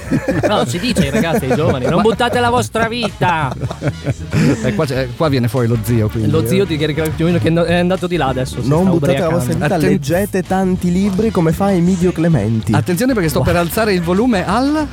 No, 0.48 0.64
si 0.66 0.78
dice 0.78 1.02
ai 1.02 1.10
ragazzi, 1.10 1.44
ai 1.44 1.54
giovani, 1.54 1.86
non 1.86 2.02
buttate 2.02 2.40
la 2.40 2.50
vostra 2.50 2.88
vita. 2.88 3.54
Eh, 4.64 4.74
qua, 4.74 4.86
qua 5.16 5.28
viene 5.28 5.48
fuori 5.48 5.66
lo 5.68 5.78
zio. 5.82 6.08
Quindi, 6.08 6.30
Lo 6.30 6.46
zio 6.46 6.64
eh. 6.64 6.66
di 6.66 6.76
che 6.76 6.86
che 6.94 7.02
è 7.66 7.74
andato 7.74 8.06
di 8.06 8.16
là 8.16 8.26
adesso. 8.26 8.60
si 8.62 8.68
Non 8.82 8.98
buttate 8.98 9.18
la 9.18 9.28
vostra 9.28 9.52
vita, 9.54 9.64
Atten- 9.66 9.80
leggete 9.80 10.42
tanti 10.42 10.92
libri 10.92 11.30
come 11.30 11.52
fa 11.52 11.72
Emilio 11.72 12.12
Clementi. 12.12 12.72
Attenzione 12.72 13.14
perché 13.14 13.28
sto 13.28 13.42
per 13.42 13.56
alzare 13.56 13.92
il 13.92 14.02
volume 14.02 14.46
al. 14.46 14.86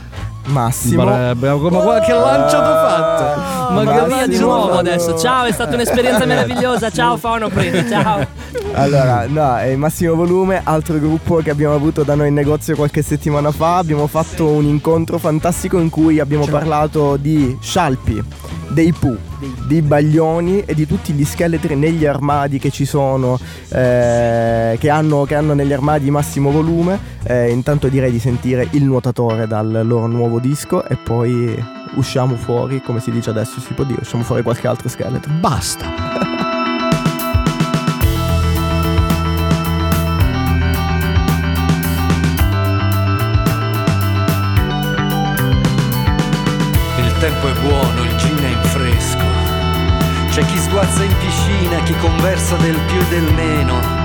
Massimo. 0.48 1.06
Bravo, 1.06 1.70
ma 1.72 1.82
guarda 1.82 2.06
che 2.06 2.14
lancio 2.14 2.58
t'ho 2.58 2.64
fatto. 2.64 3.65
Ma 3.84 4.04
via 4.06 4.28
di 4.28 4.38
nuovo 4.38 4.78
adesso. 4.78 5.18
Ciao, 5.18 5.46
è 5.46 5.52
stata 5.52 5.76
un'esperienza 5.76 6.26
meravigliosa. 6.26 6.90
Ciao 6.90 7.18
Fonoprint, 7.18 7.90
ciao. 7.90 8.26
Allora, 8.74 9.26
no, 9.28 9.58
è 9.58 9.76
Massimo 9.76 10.16
Volume, 10.16 10.62
altro 10.64 10.98
gruppo 11.00 11.38
che 11.38 11.50
abbiamo 11.50 11.76
avuto 11.76 12.04
da 12.04 12.16
noi 12.16 12.30
in 12.30 12.34
negozio 12.34 12.76
qualche 12.76 13.02
settimana 13.02 13.52
fa. 13.52 13.78
Abbiamo 13.78 14.08
fatto 14.08 14.48
un 14.48 14.66
incontro 14.66 15.18
fantastico 15.18 15.80
in 15.80 15.90
cui 15.90 16.20
abbiamo 16.20 16.46
parlato 16.46 17.18
di 17.18 17.58
scialpi, 17.62 18.24
dei 18.70 18.94
pu, 18.94 19.16
di 19.68 19.82
baglioni 19.82 20.64
e 20.66 20.74
di 20.74 20.86
tutti 20.86 21.14
gli 21.14 21.26
scheletri 21.26 21.76
negli 21.76 22.06
armadi 22.06 22.60
che 22.60 22.70
ci 22.70 22.86
sono, 22.86 23.40
eh, 23.70 24.78
che, 24.80 24.90
hanno, 24.90 25.24
che 25.24 25.36
hanno 25.36 25.54
negli 25.54 25.74
armadi 25.74 26.10
Massimo 26.10 26.52
Volume. 26.52 27.14
Eh, 27.24 27.50
intanto 27.50 27.88
direi 27.88 28.12
di 28.12 28.20
sentire 28.20 28.68
Il 28.72 28.84
nuotatore 28.84 29.48
dal 29.48 29.82
loro 29.84 30.08
nuovo 30.08 30.40
disco 30.40 30.86
e 30.86 30.96
poi 30.96 31.84
usciamo 31.96 32.36
fuori, 32.36 32.82
come 32.82 33.00
si 33.00 33.12
dice 33.12 33.30
adesso, 33.30 33.60
si 33.60 33.74
può 33.74 33.84
dire, 33.84 34.02
usciamo 34.02 34.24
fuori 34.24 34.42
qualche 34.42 34.68
altro 34.68 34.88
scheletro. 34.90 35.32
Basta. 35.34 35.86
Il 46.98 47.14
tempo 47.20 47.48
è 47.48 47.54
buono, 47.62 48.04
il 48.04 48.16
gin 48.18 48.38
è 48.38 48.48
in 48.48 48.64
fresco. 48.64 49.24
C'è 50.30 50.46
chi 50.46 50.58
sguazza 50.58 51.04
in 51.04 51.16
piscina, 51.18 51.82
chi 51.84 51.96
conversa 51.98 52.56
del 52.58 52.78
più 52.88 53.00
e 53.00 53.06
del 53.08 53.34
meno. 53.34 54.05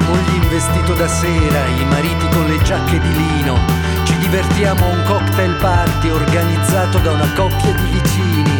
Le 0.00 0.06
mogli 0.06 0.34
in 0.34 0.48
vestito 0.48 0.94
da 0.94 1.06
sera, 1.06 1.66
i 1.66 1.84
mariti 1.84 2.26
con 2.32 2.46
le 2.46 2.56
giacche 2.62 2.98
di 2.98 3.12
lino. 3.12 3.58
Ci 4.04 4.16
divertiamo 4.16 4.86
a 4.86 4.88
un 4.88 5.02
cocktail 5.04 5.54
party 5.56 6.08
organizzato 6.08 6.98
da 6.98 7.12
una 7.12 7.30
coppia 7.34 7.72
di 7.72 7.90
vicini. 7.90 8.56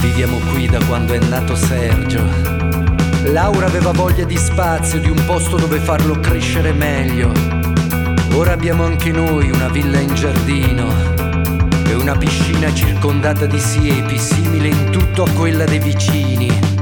Viviamo 0.00 0.38
qui 0.50 0.66
da 0.66 0.82
quando 0.84 1.12
è 1.12 1.18
nato 1.20 1.54
Sergio. 1.54 2.24
Laura 3.26 3.66
aveva 3.66 3.92
voglia 3.92 4.24
di 4.24 4.36
spazio, 4.36 4.98
di 4.98 5.08
un 5.08 5.24
posto 5.26 5.56
dove 5.56 5.78
farlo 5.78 6.18
crescere 6.18 6.72
meglio. 6.72 7.30
Ora 8.32 8.52
abbiamo 8.52 8.84
anche 8.84 9.12
noi 9.12 9.50
una 9.50 9.68
villa 9.68 10.00
in 10.00 10.12
giardino 10.14 10.92
e 11.86 11.94
una 11.94 12.16
piscina 12.16 12.74
circondata 12.74 13.46
di 13.46 13.60
siepi, 13.60 14.18
simile 14.18 14.68
in 14.68 14.90
tutto 14.90 15.22
a 15.22 15.30
quella 15.30 15.64
dei 15.64 15.78
vicini. 15.78 16.77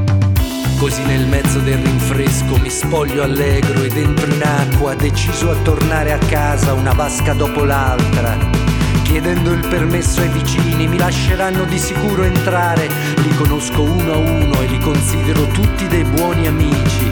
Così 0.78 1.02
nel 1.04 1.26
mezzo 1.26 1.58
del 1.60 1.78
rinfresco 1.78 2.58
mi 2.58 2.68
spoglio 2.68 3.22
allegro 3.22 3.82
e 3.82 3.88
dentro 3.88 4.30
in 4.30 4.42
acqua, 4.42 4.94
deciso 4.94 5.50
a 5.50 5.56
tornare 5.62 6.12
a 6.12 6.18
casa 6.18 6.74
una 6.74 6.92
vasca 6.92 7.32
dopo 7.32 7.64
l'altra. 7.64 8.36
Chiedendo 9.02 9.52
il 9.52 9.66
permesso 9.66 10.20
ai 10.20 10.28
vicini, 10.28 10.86
mi 10.86 10.98
lasceranno 10.98 11.64
di 11.64 11.78
sicuro 11.78 12.24
entrare. 12.24 12.88
Li 13.16 13.34
conosco 13.36 13.82
uno 13.82 14.12
a 14.12 14.16
uno 14.16 14.60
e 14.60 14.66
li 14.66 14.78
considero 14.78 15.46
tutti 15.48 15.86
dei 15.88 16.04
buoni 16.04 16.46
amici. 16.46 17.10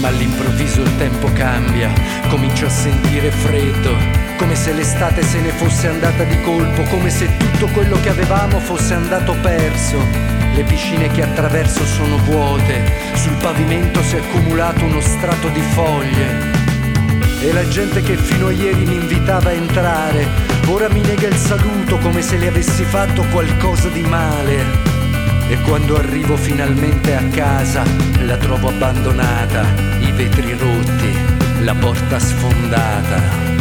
Ma 0.00 0.08
all'improvviso 0.08 0.80
il 0.80 0.96
tempo 0.96 1.30
cambia, 1.34 1.92
comincio 2.28 2.66
a 2.66 2.70
sentire 2.70 3.30
freddo, 3.30 3.94
come 4.42 4.56
se 4.56 4.72
l'estate 4.72 5.22
se 5.22 5.38
ne 5.40 5.50
fosse 5.50 5.86
andata 5.86 6.24
di 6.24 6.40
colpo, 6.40 6.82
come 6.90 7.10
se 7.10 7.28
tutto 7.36 7.68
quello 7.68 8.00
che 8.00 8.08
avevamo 8.08 8.58
fosse 8.58 8.92
andato 8.92 9.36
perso. 9.40 10.04
Le 10.54 10.64
piscine 10.64 11.06
che 11.12 11.22
attraverso 11.22 11.86
sono 11.86 12.16
vuote, 12.24 12.82
sul 13.14 13.36
pavimento 13.36 14.02
si 14.02 14.16
è 14.16 14.18
accumulato 14.18 14.84
uno 14.84 15.00
strato 15.00 15.46
di 15.50 15.60
foglie. 15.60 16.50
E 17.40 17.52
la 17.52 17.68
gente 17.68 18.02
che 18.02 18.16
fino 18.16 18.48
a 18.48 18.50
ieri 18.52 18.84
mi 18.84 18.96
invitava 18.96 19.50
a 19.50 19.52
entrare, 19.52 20.26
ora 20.66 20.88
mi 20.88 21.02
nega 21.02 21.28
il 21.28 21.36
saluto 21.36 21.98
come 21.98 22.20
se 22.20 22.36
le 22.36 22.48
avessi 22.48 22.82
fatto 22.82 23.24
qualcosa 23.30 23.90
di 23.90 24.02
male. 24.02 24.64
E 25.46 25.56
quando 25.60 25.96
arrivo 25.96 26.36
finalmente 26.36 27.14
a 27.14 27.22
casa, 27.30 27.84
la 28.24 28.36
trovo 28.38 28.70
abbandonata, 28.70 29.64
i 30.00 30.10
vetri 30.10 30.56
rotti, 30.58 31.16
la 31.60 31.74
porta 31.74 32.18
sfondata. 32.18 33.51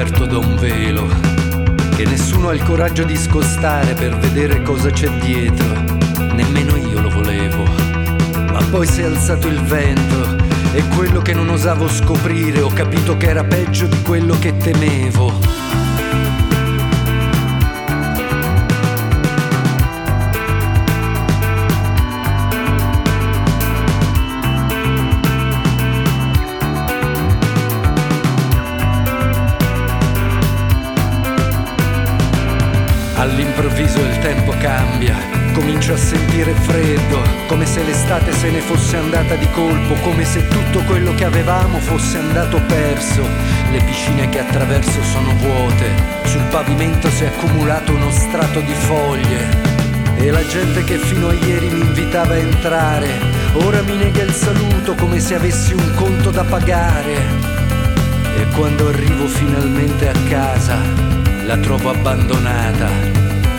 Coperto 0.00 0.24
da 0.24 0.38
un 0.38 0.56
velo, 0.56 1.06
che 1.94 2.06
nessuno 2.06 2.48
ha 2.48 2.54
il 2.54 2.62
coraggio 2.62 3.04
di 3.04 3.16
scostare 3.16 3.92
per 3.92 4.16
vedere 4.16 4.62
cosa 4.62 4.88
c'è 4.88 5.10
dietro, 5.18 5.66
nemmeno 6.32 6.74
io 6.76 7.02
lo 7.02 7.10
volevo. 7.10 7.64
Ma 8.50 8.62
poi 8.70 8.86
si 8.86 9.02
è 9.02 9.04
alzato 9.04 9.46
il 9.46 9.60
vento 9.60 10.38
e 10.72 10.82
quello 10.96 11.20
che 11.20 11.34
non 11.34 11.50
osavo 11.50 11.86
scoprire 11.86 12.62
ho 12.62 12.70
capito 12.72 13.18
che 13.18 13.26
era 13.26 13.44
peggio 13.44 13.84
di 13.88 14.00
quello 14.00 14.38
che 14.38 14.56
temevo. 14.56 15.49
All'improvviso 33.20 34.00
il 34.00 34.16
tempo 34.20 34.54
cambia, 34.58 35.14
comincio 35.52 35.92
a 35.92 35.96
sentire 35.98 36.54
freddo, 36.54 37.22
come 37.48 37.66
se 37.66 37.84
l'estate 37.84 38.32
se 38.32 38.48
ne 38.48 38.60
fosse 38.60 38.96
andata 38.96 39.34
di 39.34 39.46
colpo, 39.50 39.92
come 39.96 40.24
se 40.24 40.48
tutto 40.48 40.80
quello 40.84 41.12
che 41.14 41.26
avevamo 41.26 41.80
fosse 41.80 42.16
andato 42.16 42.62
perso. 42.62 43.22
Le 43.72 43.82
piscine 43.82 44.30
che 44.30 44.38
attraverso 44.38 45.02
sono 45.02 45.34
vuote, 45.34 45.92
sul 46.24 46.44
pavimento 46.44 47.10
si 47.10 47.24
è 47.24 47.26
accumulato 47.26 47.92
uno 47.92 48.10
strato 48.10 48.60
di 48.60 48.72
foglie. 48.72 49.48
E 50.16 50.30
la 50.30 50.46
gente 50.46 50.82
che 50.84 50.96
fino 50.96 51.28
a 51.28 51.34
ieri 51.34 51.68
mi 51.68 51.80
invitava 51.80 52.32
a 52.32 52.38
entrare, 52.38 53.06
ora 53.52 53.82
mi 53.82 53.96
nega 53.96 54.22
il 54.22 54.32
saluto 54.32 54.94
come 54.94 55.20
se 55.20 55.34
avessi 55.34 55.74
un 55.74 55.94
conto 55.94 56.30
da 56.30 56.44
pagare. 56.44 57.16
E 58.38 58.46
quando 58.56 58.88
arrivo 58.88 59.26
finalmente 59.26 60.08
a 60.08 60.14
casa, 60.26 61.10
la 61.50 61.58
trovo 61.58 61.90
abbandonata, 61.90 62.88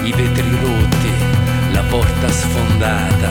i 0.04 0.14
vetri 0.14 0.50
rotti, 0.62 1.12
la 1.74 1.84
porta 1.90 2.30
sfondata. 2.30 3.30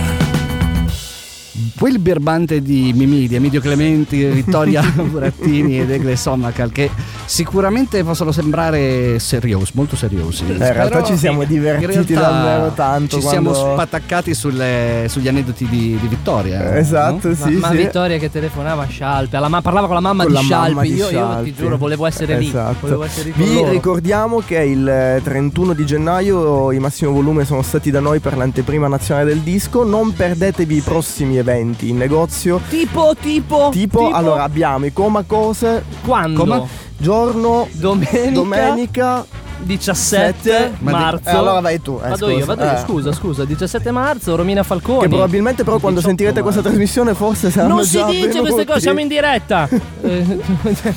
Quel 1.78 1.98
birbante 1.98 2.61
di 2.61 2.92
Mimì, 2.94 3.26
di 3.26 3.36
Emidio 3.36 3.62
Clementi, 3.62 4.22
Vittoria 4.22 4.82
Burattini 4.92 5.80
ed 5.80 5.90
Egle 5.90 6.14
Sommacal 6.14 6.72
che 6.72 6.90
sicuramente 7.31 8.03
possono 8.03 8.33
sembrare 8.33 9.20
seriosi, 9.20 9.70
molto 9.76 9.95
seriosi. 9.95 10.45
Eh, 10.49 10.53
in 10.53 10.59
realtà 10.59 11.05
ci 11.05 11.16
siamo 11.16 11.45
divertiti 11.45 12.12
davvero 12.12 12.72
tanto 12.74 13.16
Ci 13.18 13.22
quando- 13.22 13.55
siamo 13.55 13.72
spattaccati 13.72 14.35
sulle- 14.35 15.07
sugli 15.09 15.28
aneddoti 15.28 15.64
di, 15.68 15.97
di 16.01 16.09
Vittoria. 16.09 16.74
Eh, 16.74 16.78
Esatto, 16.81 17.28
no? 17.28 17.35
sì, 17.37 17.53
ma, 17.53 17.68
ma 17.68 17.70
sì. 17.70 17.76
Vittoria 17.76 18.18
che 18.18 18.31
telefonava 18.33 18.83
a 18.83 18.87
Scialpi, 18.87 19.37
alla 19.37 19.47
ma- 19.49 19.62
parlava 19.62 19.87
con 19.87 19.95
la 19.95 20.01
mamma 20.01 20.24
Con 20.24 20.33
di 20.33 20.39
la 20.39 20.45
Scialpi. 20.45 20.68
mamma 20.74 20.83
di 20.83 20.95
io, 20.95 21.09
io 21.11 21.41
ti 21.45 21.55
giuro, 21.55 21.76
volevo 21.76 22.07
essere 22.07 22.37
lì. 22.37 22.49
Esatto. 22.49 22.76
Volevo 22.81 23.05
essere 23.05 23.33
lì 23.37 23.45
Vi 23.45 23.55
loro. 23.55 23.70
ricordiamo 23.70 24.43
che 24.45 24.59
il 24.64 24.89
eh, 24.89 25.20
31 25.22 25.72
di 25.72 25.87
gennaio 25.87 26.72
i 26.72 26.78
Massimo 26.81 27.12
Volume 27.12 27.45
sono 27.45 27.62
stati 27.62 27.93
da 27.93 28.01
noi 28.01 28.18
per 28.18 28.37
l'anteprima 28.37 28.89
nazionale 28.89 29.26
del 29.28 29.39
disco. 29.41 29.85
Non 29.85 30.12
perdetevi 30.14 30.76
i 30.78 30.81
prossimi 30.81 31.37
eventi 31.37 31.91
in 31.91 31.97
negozio. 31.97 32.61
Tipo, 32.68 33.14
tipo, 33.20 33.68
Tipo, 33.70 34.11
allora 34.11 34.43
abbiamo 34.43 34.85
i 34.87 34.93
Coma 34.93 35.22
Cose, 35.24 35.85
quando? 36.05 36.41
Come? 36.41 36.89
Giorno 37.01 37.66
Domenica, 37.72 38.30
domenica 38.30 39.26
17 39.62 40.72
Ma 40.78 40.90
di- 40.90 40.96
marzo. 40.96 41.28
Eh, 41.28 41.32
allora 41.32 41.61
vai 41.61 41.80
tu. 41.82 41.98
eh, 42.03 42.09
Vado 42.09 42.16
scusa. 42.26 42.32
io, 42.38 42.44
vado 42.46 42.64
io, 42.64 42.72
Eh. 42.72 42.78
scusa, 42.78 43.12
scusa, 43.12 43.44
17 43.44 43.90
marzo, 43.90 44.34
Romina 44.36 44.62
Falconi. 44.62 45.01
Che 45.03 45.09
probabilmente 45.09 45.64
però 45.64 45.78
quando 45.78 45.98
18 46.01 46.09
sentirete 46.09 46.40
questa 46.40 46.61
marzo. 46.62 46.76
trasmissione 46.76 47.14
forse 47.14 47.51
saranno 47.51 47.74
Non 47.74 47.84
si 47.84 48.03
dice 48.05 48.40
queste 48.40 48.64
cose, 48.64 48.80
siamo 48.80 49.01
in 49.01 49.09
diretta. 49.09 49.68
Eh, 50.03 50.88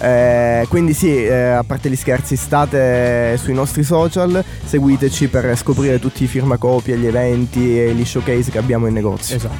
Eh, 0.00 0.66
quindi 0.68 0.92
sì, 0.92 1.24
eh, 1.24 1.32
a 1.52 1.62
parte 1.62 1.88
gli 1.88 1.94
scherzi, 1.96 2.34
state 2.36 3.38
sui 3.40 3.54
nostri 3.54 3.84
social, 3.84 4.42
seguiteci 4.64 5.28
per 5.28 5.56
scoprire 5.56 6.00
tutti 6.00 6.24
i 6.24 6.26
firmacopie, 6.26 6.96
gli 6.98 7.06
eventi 7.06 7.80
e 7.80 7.92
gli 7.94 8.04
showcase 8.04 8.50
che 8.50 8.58
abbiamo 8.58 8.86
in 8.88 8.92
negozio. 8.92 9.36
esatto. 9.36 9.54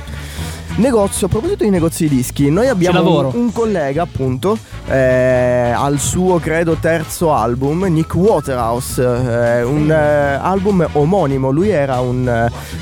Negozio, 0.77 1.27
a 1.27 1.29
proposito 1.31 1.63
di 1.63 1.71
negozi 1.71 2.09
di 2.09 2.17
dischi, 2.17 2.51
noi 2.51 2.67
abbiamo 2.67 2.99
un, 3.29 3.43
un 3.43 3.53
collega 3.53 4.03
appunto 4.03 4.59
eh, 4.89 5.71
al 5.73 6.01
suo 6.01 6.41
credo 6.41 6.75
terzo 6.81 7.33
album, 7.33 7.85
Nick 7.85 8.13
Waterhouse, 8.17 9.01
eh, 9.01 9.63
un 9.63 9.89
eh, 9.89 9.95
album 9.95 10.85
omonimo, 10.93 11.51
lui 11.51 11.69
era, 11.69 12.01
un, 12.01 12.27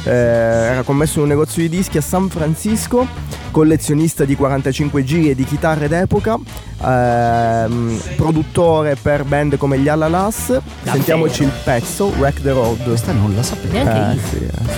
eh, 0.04 0.10
era 0.10 0.82
commesso 0.84 1.18
in 1.18 1.24
un 1.24 1.28
negozio 1.28 1.60
di 1.60 1.68
dischi 1.68 1.98
a 1.98 2.00
San 2.00 2.30
Francisco, 2.30 3.06
collezionista 3.50 4.24
di 4.24 4.36
45 4.36 5.04
giri 5.04 5.28
e 5.28 5.34
di 5.34 5.44
chitarre 5.44 5.86
d'epoca, 5.86 6.38
ehm, 6.82 8.00
produttore 8.16 8.96
per 9.00 9.24
band 9.24 9.58
come 9.58 9.78
gli 9.78 9.88
Alalas, 9.88 10.58
sentiamoci 10.82 11.42
il 11.42 11.52
pezzo, 11.62 12.06
Wreck 12.16 12.40
the 12.40 12.52
Road. 12.52 12.82
Questa 12.84 13.12
non 13.12 13.34
la 13.34 13.42
sapevo. 13.42 13.72
Neanche 13.74 13.92
Eh, 13.92 14.14
io. 14.14 14.20
sì, 14.30 14.36
eh, 14.46 14.72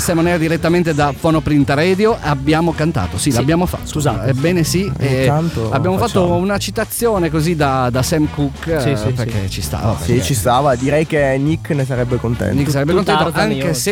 Air, 0.00 0.08
Sam 0.08 0.18
On 0.18 0.26
Air 0.26 0.38
direttamente 0.38 0.94
da 0.94 1.12
Fonoprint 1.16 1.68
Radio. 1.70 2.16
Abbiamo 2.20 2.72
cantato, 2.72 3.18
sì, 3.18 3.30
l'abbiamo 3.32 3.66
fatto. 3.66 3.86
scusate. 3.86 4.30
Ebbene 4.30 4.64
sì, 4.64 4.90
eh, 4.98 5.28
abbiamo 5.28 5.98
facciamo. 5.98 5.98
fatto 5.98 6.24
una 6.34 6.56
citazione 6.58 7.30
così 7.30 7.54
da, 7.54 7.88
da 7.90 8.02
Sam 8.02 8.28
Cook 8.30 8.80
Sì, 8.80 8.90
eh, 8.90 8.96
sì, 8.96 9.08
perché 9.12 9.48
ci 9.50 9.60
sta. 9.60 9.78
vabbè, 9.78 10.04
Sì, 10.04 10.22
ci 10.22 10.34
stava. 10.34 10.74
Direi 10.74 11.06
che 11.06 11.36
Nick 11.38 11.70
ne 11.70 11.84
sarebbe 11.84 12.16
contento. 12.16 12.54
Nick 12.54 12.70
sarebbe 12.70 12.92
Tutto 12.94 13.12
contento 13.12 13.38
anche 13.38 13.54
io, 13.68 13.74
se 13.74 13.90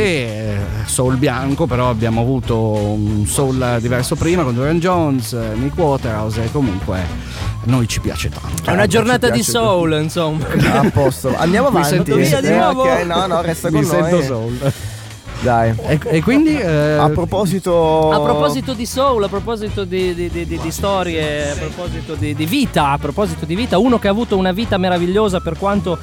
eh, 0.55 0.57
soul 0.87 1.17
bianco 1.17 1.67
però 1.67 1.91
abbiamo 1.91 2.21
avuto 2.23 2.57
un 2.59 3.27
soul 3.27 3.77
diverso 3.81 4.15
prima 4.17 4.43
con 4.43 4.55
Dorian 4.55 4.79
Jones, 4.81 5.33
Nick 5.55 5.77
Waterhouse 5.77 6.43
e 6.43 6.51
comunque 6.51 7.01
noi 7.65 7.87
ci 7.87 8.01
piace 8.01 8.31
tanto. 8.31 8.71
È 8.71 8.73
una 8.73 8.87
giornata 8.87 9.29
di 9.29 9.43
soul, 9.43 9.93
insomma. 10.01 10.47
A 10.79 10.91
posto. 10.91 11.35
Andiamo 11.37 11.69
Mi 11.71 11.77
avanti. 11.79 11.97
senti- 11.97 12.13
via 12.15 12.41
di 12.41 12.47
Eh, 12.47 12.57
nuovo? 12.57 12.83
ok, 12.83 13.05
no, 13.05 13.27
no, 13.27 13.41
resta 13.43 13.69
con 13.71 13.81
Mi 13.81 13.87
noi. 13.87 13.97
sento 14.11 14.23
soul. 14.23 14.73
Dai. 15.41 15.73
E, 15.87 16.01
e 16.05 16.21
quindi 16.23 16.57
eh, 16.59 16.97
A 16.97 17.09
proposito 17.11 18.11
A 18.11 18.21
proposito 18.21 18.73
di 18.73 18.87
soul, 18.87 19.23
a 19.23 19.29
proposito 19.29 19.85
di, 19.85 20.13
di- 20.13 20.29
di- 20.31 20.47
di- 20.47 20.59
di 20.59 20.71
storie, 20.73 21.51
a 21.53 21.55
proposito 21.55 22.15
di, 22.15 22.35
di 22.35 22.45
vita, 22.45 22.89
a 22.91 22.99
proposito 22.99 23.45
di 23.47 23.55
vita, 23.55 23.79
uno 23.79 23.99
che 24.01 24.09
ha 24.09 24.11
avuto 24.11 24.37
una 24.37 24.51
vita 24.51 24.77
meravigliosa 24.79 25.41
per 25.41 25.57
quanto 25.57 25.97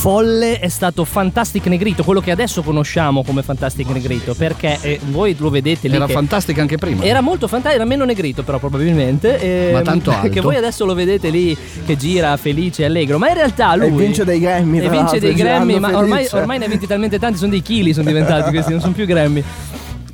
folle 0.00 0.60
è 0.60 0.68
stato 0.68 1.04
Fantastic 1.04 1.66
Negrito, 1.66 2.02
quello 2.04 2.22
che 2.22 2.30
adesso 2.30 2.62
conosciamo 2.62 3.22
come 3.22 3.42
Fantastic 3.42 3.86
Negrito, 3.90 4.32
perché 4.34 4.78
eh, 4.80 4.98
voi 5.10 5.36
lo 5.38 5.50
vedete 5.50 5.88
lì 5.88 5.94
era 5.94 6.08
fantastica 6.08 6.62
anche 6.62 6.78
prima. 6.78 7.04
era 7.04 7.20
molto 7.20 7.46
fantastico, 7.46 7.82
era 7.82 7.90
meno 7.90 8.06
negrito 8.06 8.42
però 8.42 8.58
probabilmente. 8.58 9.38
ehm, 9.38 9.72
Ma 9.74 9.82
tanto 9.82 10.10
alto. 10.16 10.30
Che 10.30 10.40
voi 10.40 10.56
adesso 10.56 10.86
lo 10.86 10.94
vedete 10.94 11.28
lì 11.28 11.54
che 11.84 11.98
gira 11.98 12.34
felice 12.38 12.80
e 12.80 12.84
allegro, 12.86 13.18
ma 13.18 13.28
in 13.28 13.34
realtà 13.34 13.74
lui... 13.74 13.88
E 13.88 13.90
vince 13.90 14.24
dei 14.24 14.40
Grammy, 14.40 14.80
E 14.80 14.88
vince 14.88 15.20
dei 15.20 15.34
Grammy, 15.34 15.78
ma 15.78 15.94
ormai, 15.94 16.26
ormai 16.32 16.58
ne 16.58 16.64
ha 16.64 16.68
vinti 16.68 16.86
talmente 16.86 17.18
tanti, 17.18 17.36
sono 17.36 17.50
dei 17.50 17.60
chili, 17.60 17.92
sono 17.92 18.06
diventati 18.06 18.50
questi, 18.50 18.70
non 18.70 18.80
sono 18.80 18.94
più 18.94 19.04
Grammy. 19.04 19.44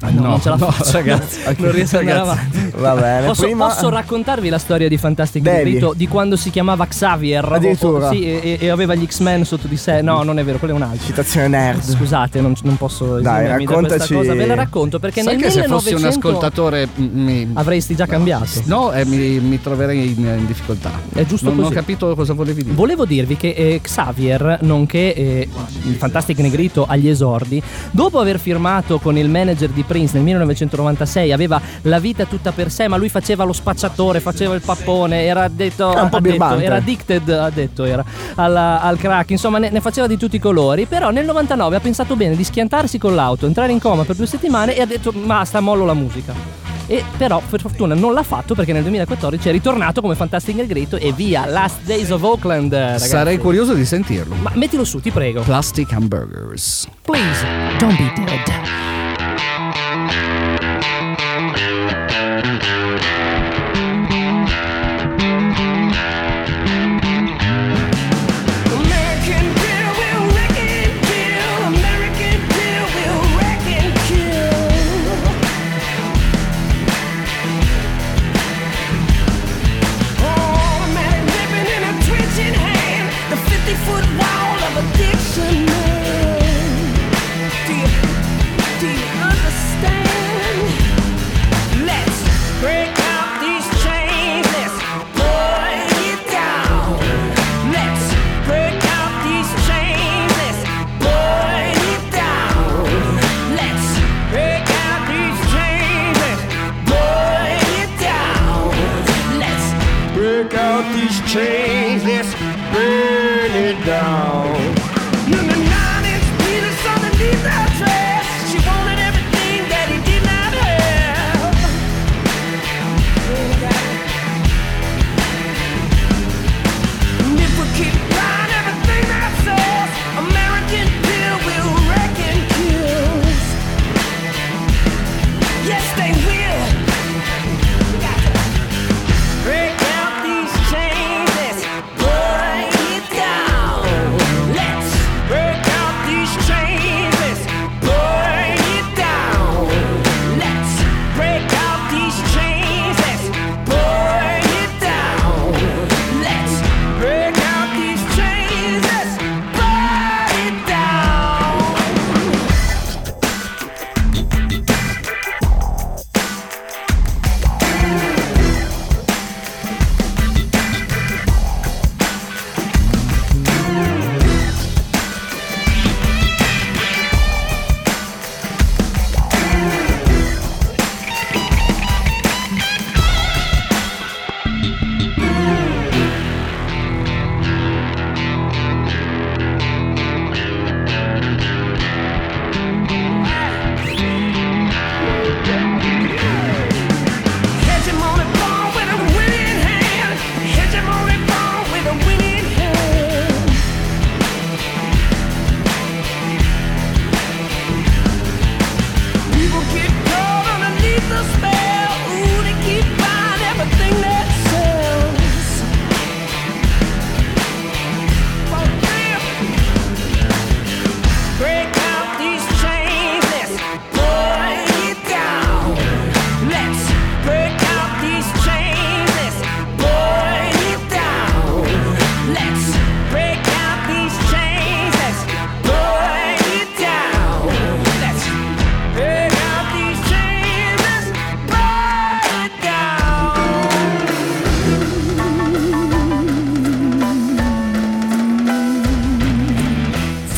Ah, 0.00 0.10
no, 0.10 0.20
No, 0.20 0.28
non 0.28 0.40
ce 0.40 0.48
la 0.50 0.56
no, 0.56 0.70
faccio, 0.70 0.92
ragazzi, 0.92 1.40
non 1.56 1.72
riesco 1.72 1.96
ad 1.96 2.02
andare 2.08 2.18
ragazzi. 2.20 2.56
avanti. 2.58 2.72
Va 2.80 2.94
bene. 2.94 3.26
Posso, 3.26 3.42
prima 3.42 3.66
posso 3.68 3.88
raccontarvi 3.88 4.48
la 4.48 4.58
storia 4.58 4.88
di 4.88 4.96
Fantastic 4.98 5.42
Devi. 5.42 5.64
Negrito 5.64 5.94
di 5.96 6.06
quando 6.08 6.36
si 6.36 6.50
chiamava 6.50 6.86
Xavier? 6.86 7.44
Addirittura. 7.50 8.08
O- 8.08 8.12
Sì, 8.12 8.22
e, 8.24 8.58
e 8.60 8.68
aveva 8.68 8.94
gli 8.94 9.06
X-Men 9.06 9.44
sotto 9.44 9.66
di 9.66 9.76
sé. 9.76 10.02
No, 10.02 10.22
non 10.22 10.38
è 10.38 10.44
vero, 10.44 10.58
quello 10.58 10.74
è 10.74 10.76
un 10.76 10.82
altro. 10.82 11.04
citazione 11.06 11.48
nerd. 11.48 11.82
Scusate, 11.82 12.40
non, 12.40 12.54
non 12.62 12.76
posso 12.76 13.20
Dai, 13.20 13.44
esimermi 13.44 13.64
da 13.64 13.72
questa 13.74 13.88
raccontaci- 13.96 14.14
cosa. 14.14 14.34
Ve 14.34 14.46
la 14.46 14.54
racconto 14.54 14.98
perché 14.98 15.22
Sai 15.22 15.34
nel 15.36 15.42
che 15.44 15.50
se 15.50 15.60
1900 15.60 15.96
fossi 15.96 16.04
un 16.04 16.10
ascoltatore 16.30 16.88
m- 16.96 17.04
mi, 17.22 17.50
avresti 17.54 17.94
già 17.96 18.06
cambiato. 18.06 18.44
No, 18.64 18.92
eh, 18.92 19.04
mi, 19.06 19.38
mi 19.40 19.60
troverei 19.60 20.08
in, 20.18 20.24
in 20.38 20.46
difficoltà. 20.46 20.90
È 21.12 21.24
giusto 21.24 21.46
non, 21.48 21.56
così. 21.56 21.72
ho 21.72 21.74
capito 21.74 22.14
cosa 22.14 22.32
volevi 22.34 22.62
dire. 22.64 22.74
Volevo 22.74 23.04
dirvi 23.06 23.36
che 23.36 23.50
eh, 23.56 23.80
Xavier, 23.82 24.58
nonché 24.62 25.14
eh, 25.14 25.48
il 25.84 25.94
Fantastic 25.94 26.38
Negrito 26.38 26.84
agli 26.86 27.08
esordi, 27.08 27.62
dopo 27.90 28.18
aver 28.20 28.38
firmato 28.38 28.98
con 28.98 29.16
il 29.16 29.28
manager 29.28 29.70
di 29.70 29.82
Prince 29.86 30.14
nel 30.14 30.22
1996, 30.24 31.32
aveva 31.32 31.60
la 31.82 31.98
vita 31.98 32.24
tutta 32.26 32.52
per 32.52 32.70
sé, 32.70 32.88
ma 32.88 32.96
lui 32.96 33.08
faceva 33.08 33.44
lo 33.44 33.52
spacciatore, 33.52 34.20
faceva 34.20 34.54
il 34.54 34.60
pappone, 34.60 35.24
era 35.24 35.48
detto, 35.48 35.86
un 35.88 36.08
po' 36.08 36.16
ha 36.16 36.20
detto 36.20 36.58
era 36.58 36.76
addicted, 36.76 37.28
ha 37.28 37.50
detto 37.50 37.84
era 37.84 38.04
alla- 38.34 38.80
al 38.82 38.98
crack, 38.98 39.30
insomma 39.30 39.58
ne, 39.58 39.70
ne 39.70 39.80
faceva 39.80 40.06
di 40.06 40.16
tutti 40.16 40.36
i 40.36 40.40
colori, 40.40 40.86
però 40.86 41.10
nel 41.10 41.24
99 41.24 41.76
ha 41.76 41.80
pensato 41.80 42.16
bene 42.16 42.36
di 42.36 42.44
schiantarsi 42.44 42.98
con 42.98 43.14
l'auto, 43.14 43.46
entrare 43.46 43.72
in 43.72 43.80
coma 43.80 44.04
per 44.04 44.16
due 44.16 44.26
settimane 44.26 44.74
e 44.76 44.80
ha 44.82 44.86
detto 44.86 45.12
basta, 45.12 45.60
mollo 45.60 45.84
la 45.84 45.94
musica. 45.94 46.64
E 46.88 47.02
però 47.16 47.42
per 47.50 47.60
fortuna 47.60 47.94
non 47.96 48.12
l'ha 48.14 48.22
fatto 48.22 48.54
perché 48.54 48.72
nel 48.72 48.82
2014 48.82 49.48
è 49.48 49.50
ritornato 49.52 50.00
come 50.00 50.14
Fantastic 50.14 50.54
Negrito 50.54 50.96
e 50.96 51.10
via 51.12 51.44
Last 51.44 51.78
Days 51.82 52.10
of 52.10 52.22
Oakland. 52.22 52.72
ragazzi. 52.72 53.08
Sarei 53.08 53.38
curioso 53.38 53.74
di 53.74 53.84
sentirlo. 53.84 54.36
Ma 54.36 54.52
mettilo 54.54 54.84
su, 54.84 55.00
ti 55.00 55.10
prego. 55.10 55.42
Plastic 55.42 55.92
Hamburgers. 55.92 56.86
Please, 57.02 57.44
don't 57.78 57.96
be 57.96 58.12
dead. 58.24 58.95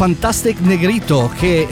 Fantastic 0.08 0.60
Negrito 0.60 1.30
che 1.36 1.68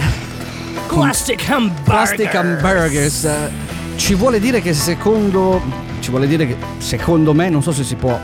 Plastic 0.89 1.49
Hamburger. 1.49 1.82
Plastic 1.84 2.34
Hamburgers 2.34 3.24
eh, 3.24 3.51
ci 3.97 4.14
vuole 4.14 4.39
dire 4.39 4.61
che 4.61 4.74
secondo 4.74 5.59
ci 6.01 6.11
vuole 6.11 6.26
dire 6.26 6.47
che 6.47 6.57
secondo 6.76 7.32
me 7.32 7.49
non 7.49 7.62
so 7.62 7.72
se 7.72 7.82
si 7.82 7.95
può 7.95 8.18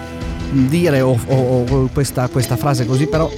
dire 0.50 1.00
o, 1.00 1.18
o- 1.28 1.64
o 1.66 1.88
questa, 1.94 2.28
questa 2.28 2.56
frase 2.56 2.84
così 2.84 3.06
però 3.06 3.30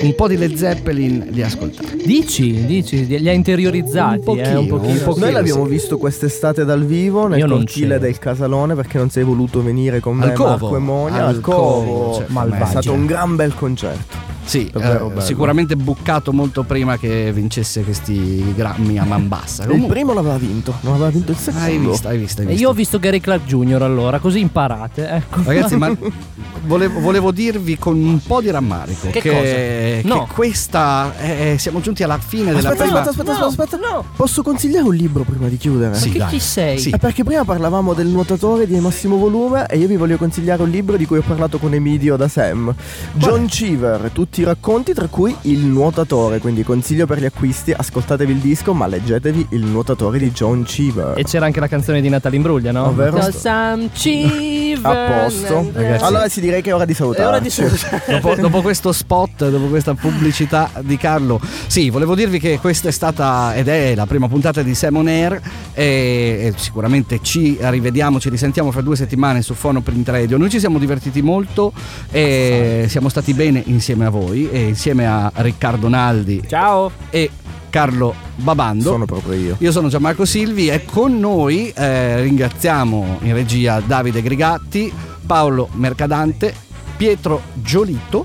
un 0.00 0.14
po' 0.14 0.26
di 0.26 0.38
Led 0.38 0.54
Zeppelin 0.54 1.26
li 1.28 1.42
ascoltate 1.42 1.96
Dici, 2.04 2.64
dici, 2.64 3.06
li 3.06 3.28
ha 3.28 3.32
interiorizzati. 3.32 4.20
Un 4.26 4.38
eh, 4.38 4.56
un 4.56 4.66
pochino, 4.66 4.76
pochino. 4.78 4.92
un 4.98 5.04
pochino. 5.04 5.24
Noi 5.26 5.34
l'abbiamo 5.34 5.64
sì. 5.64 5.70
visto 5.70 5.96
quest'estate 5.98 6.64
dal 6.64 6.84
vivo 6.84 7.26
nel 7.28 7.38
Io 7.38 7.48
cortile 7.48 7.98
del 7.98 8.18
Casalone 8.18 8.74
perché 8.74 8.98
non 8.98 9.08
sei 9.08 9.24
voluto 9.24 9.62
venire 9.62 10.00
con 10.00 10.16
me 10.16 10.26
Al 10.26 10.32
Covo. 10.32 10.48
Marco 10.48 10.76
e 10.76 10.78
Monia 10.80 11.22
Al 11.26 11.34
al 11.36 11.40
Covo. 11.40 11.56
Covo, 11.56 12.14
cioè, 12.14 12.58
è 12.60 12.66
stato 12.66 12.92
un 12.92 13.06
gran 13.06 13.36
bel 13.36 13.54
concerto. 13.54 14.33
Sì 14.44 14.68
Davvero 14.72 15.06
eh, 15.06 15.08
bello. 15.08 15.20
sicuramente 15.20 15.76
buccato 15.76 16.32
molto 16.32 16.62
prima 16.64 16.98
che 16.98 17.32
vincesse 17.32 17.82
questi 17.82 18.52
grammi 18.54 18.98
a 18.98 19.04
man 19.04 19.26
bassa 19.28 19.62
Il 19.62 19.68
Comunque, 19.70 19.94
primo 19.94 20.12
l'aveva 20.12 20.36
vinto, 20.36 20.74
non 20.82 20.94
aveva 20.94 21.10
vinto 21.10 21.32
il 21.32 21.36
secondo. 21.38 21.64
hai 21.66 21.78
visto 21.78 22.08
hai 22.08 22.18
visto 22.18 22.40
hai 22.40 22.46
E 22.46 22.50
visto 22.50 22.62
io 22.62 22.68
ho 22.70 22.74
visto 22.74 22.98
Gary 22.98 23.20
Clark 23.20 23.44
Jr. 23.46 23.82
allora, 23.82 24.18
così 24.18 24.40
imparate. 24.40 25.08
Ecco. 25.08 25.40
Ragazzi, 25.44 25.76
ma 25.76 25.94
volevo, 26.66 27.00
volevo 27.00 27.30
dirvi 27.32 27.78
con 27.78 27.96
un 28.02 28.20
po' 28.20 28.40
di 28.40 28.50
rammarico 28.50 29.08
Che 29.10 29.20
che, 29.20 29.28
cosa? 29.30 29.40
che 29.42 30.02
No. 30.04 30.28
questa 30.32 31.12
eh, 31.18 31.56
siamo 31.58 31.80
giunti 31.80 32.02
alla 32.02 32.18
fine 32.18 32.52
della 32.52 32.70
Aspetta, 32.70 32.84
prima 32.84 33.00
aspetta, 33.00 33.10
aspetta, 33.22 33.38
No, 33.38 33.46
aspetta, 33.46 33.76
aspetta. 33.76 33.94
no. 33.96 34.04
Posso 34.16 34.42
consigliare 34.42 34.86
un 34.86 34.94
libro 34.94 35.22
prima 35.24 35.48
di 35.48 35.56
chiudere? 35.56 35.94
Sì, 35.94 36.10
Che 36.10 36.18
dai. 36.18 36.28
chi 36.28 36.38
sei? 36.40 36.78
Sì. 36.78 36.90
Eh, 36.90 36.98
perché 36.98 37.24
prima 37.24 37.44
parlavamo 37.44 37.94
del 37.94 38.06
nuotatore 38.08 38.66
di 38.66 38.78
massimo 38.78 39.16
volume 39.16 39.66
e 39.66 39.78
io 39.78 39.86
vi 39.86 39.96
voglio 39.96 40.16
consigliare 40.16 40.62
un 40.62 40.70
libro 40.70 40.96
di 40.96 41.06
cui 41.06 41.18
ho 41.18 41.22
parlato 41.26 41.58
con 41.58 41.72
Emilio 41.74 42.16
da 42.16 42.28
Sam. 42.28 42.74
John 43.14 43.46
Cheever, 43.46 44.10
tutti 44.12 44.33
i 44.40 44.44
racconti 44.44 44.92
tra 44.92 45.06
cui 45.08 45.34
Il 45.42 45.60
nuotatore, 45.60 46.38
quindi 46.38 46.62
consiglio 46.62 47.06
per 47.06 47.18
gli 47.20 47.24
acquisti, 47.24 47.72
ascoltatevi 47.72 48.32
il 48.32 48.38
disco 48.38 48.72
ma 48.74 48.86
leggetevi 48.86 49.48
Il 49.50 49.64
nuotatore 49.64 50.18
di 50.18 50.30
John 50.30 50.62
Cheever. 50.64 51.14
E 51.16 51.24
c'era 51.24 51.46
anche 51.46 51.60
la 51.60 51.68
canzone 51.68 52.00
di 52.00 52.08
Natalie 52.08 52.38
Imbruglia, 52.38 52.72
no? 52.72 52.86
Ovvero? 52.86 53.18
Cause 53.18 53.48
I'm 53.48 53.90
cheaper 53.92 54.80
A 54.82 55.22
posto. 55.22 55.70
Ragazzi. 55.72 56.04
Allora 56.04 56.28
si 56.28 56.40
direi 56.40 56.62
che 56.62 56.70
è 56.70 56.74
ora 56.74 56.84
di 56.84 56.92
È 56.92 56.96
salutare. 56.96 57.28
ora 57.28 57.38
di 57.38 57.50
salutare. 57.50 58.02
dopo, 58.08 58.34
dopo 58.34 58.62
questo 58.62 58.92
spot, 58.92 59.48
dopo 59.48 59.66
questa 59.66 59.94
pubblicità 59.94 60.70
di 60.80 60.96
Carlo, 60.96 61.40
sì, 61.66 61.90
volevo 61.90 62.14
dirvi 62.14 62.38
che 62.38 62.58
questa 62.58 62.88
è 62.88 62.92
stata 62.92 63.54
ed 63.54 63.68
è 63.68 63.94
la 63.94 64.06
prima 64.06 64.28
puntata 64.28 64.62
di 64.62 64.74
Simon 64.74 65.06
Air 65.06 65.40
e, 65.74 65.84
e 65.84 66.52
sicuramente 66.56 67.20
ci 67.22 67.56
rivediamo, 67.60 68.18
ci 68.18 68.30
risentiamo 68.30 68.70
fra 68.70 68.80
due 68.80 68.96
settimane 68.96 69.42
su 69.42 69.54
Fono 69.54 69.80
Print 69.80 70.08
Radio. 70.08 70.36
Noi 70.36 70.50
ci 70.50 70.58
siamo 70.58 70.78
divertiti 70.78 71.22
molto 71.22 71.72
e 72.10 72.86
siamo 72.88 73.08
stati 73.08 73.32
bene 73.34 73.62
insieme 73.66 74.06
a 74.06 74.10
voi 74.10 74.23
e 74.32 74.68
insieme 74.68 75.06
a 75.06 75.30
Riccardo 75.34 75.88
Naldi 75.88 76.42
Ciao. 76.46 76.90
e 77.10 77.30
Carlo 77.70 78.14
Babando. 78.36 78.84
Sono 78.84 79.04
proprio 79.04 79.32
io. 79.34 79.56
Io 79.58 79.72
sono 79.72 79.88
Gianmarco 79.88 80.24
Silvi 80.24 80.68
e 80.68 80.84
con 80.84 81.18
noi 81.18 81.72
eh, 81.74 82.20
ringraziamo 82.22 83.18
in 83.22 83.34
regia 83.34 83.80
Davide 83.80 84.22
Grigatti, 84.22 84.92
Paolo 85.26 85.68
Mercadante, 85.72 86.54
Pietro 86.96 87.42
Giolito, 87.54 88.24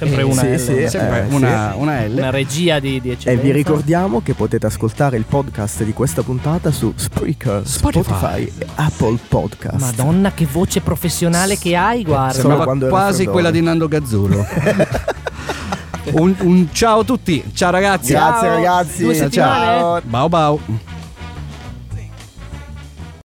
Sempre 0.00 0.20
Eh, 0.22 0.24
una 0.24 0.40
sì, 0.40 0.46
L. 0.48 0.58
sì. 0.58 0.88
sempre 0.88 1.26
eh, 1.28 1.34
una, 1.34 1.74
una 1.76 2.06
L. 2.06 2.12
Una 2.16 2.30
regia 2.30 2.78
di, 2.80 3.00
di 3.02 3.10
E 3.10 3.12
eccellenza. 3.12 3.42
vi 3.44 3.52
ricordiamo 3.52 4.22
che 4.22 4.32
potete 4.32 4.64
ascoltare 4.66 5.18
il 5.18 5.24
podcast 5.28 5.82
di 5.84 5.92
questa 5.92 6.22
puntata 6.22 6.70
su 6.70 6.90
Spreaker, 6.96 7.66
Spotify. 7.66 8.02
Spotify, 8.08 8.52
e 8.58 8.66
Apple 8.76 9.18
Podcast. 9.28 9.78
Madonna, 9.78 10.32
che 10.32 10.46
voce 10.50 10.80
professionale 10.80 11.58
che 11.58 11.76
hai, 11.76 12.02
guarda. 12.02 12.32
Sembrava 12.32 12.76
quasi 12.88 13.26
quella 13.26 13.50
di 13.50 13.60
Nando 13.60 13.88
Gazzuro. 13.88 14.46
un, 16.12 16.34
un 16.40 16.68
ciao 16.72 17.00
a 17.00 17.04
tutti, 17.04 17.44
ciao 17.52 17.70
ragazzi. 17.70 18.12
Grazie 18.12 18.48
Ciao. 18.48 18.56
ragazzi. 18.56 19.02
Due 19.02 19.14
settimane. 19.14 19.64
Ciao. 19.64 20.00
Bau 20.04 20.28
bau. 20.28 20.60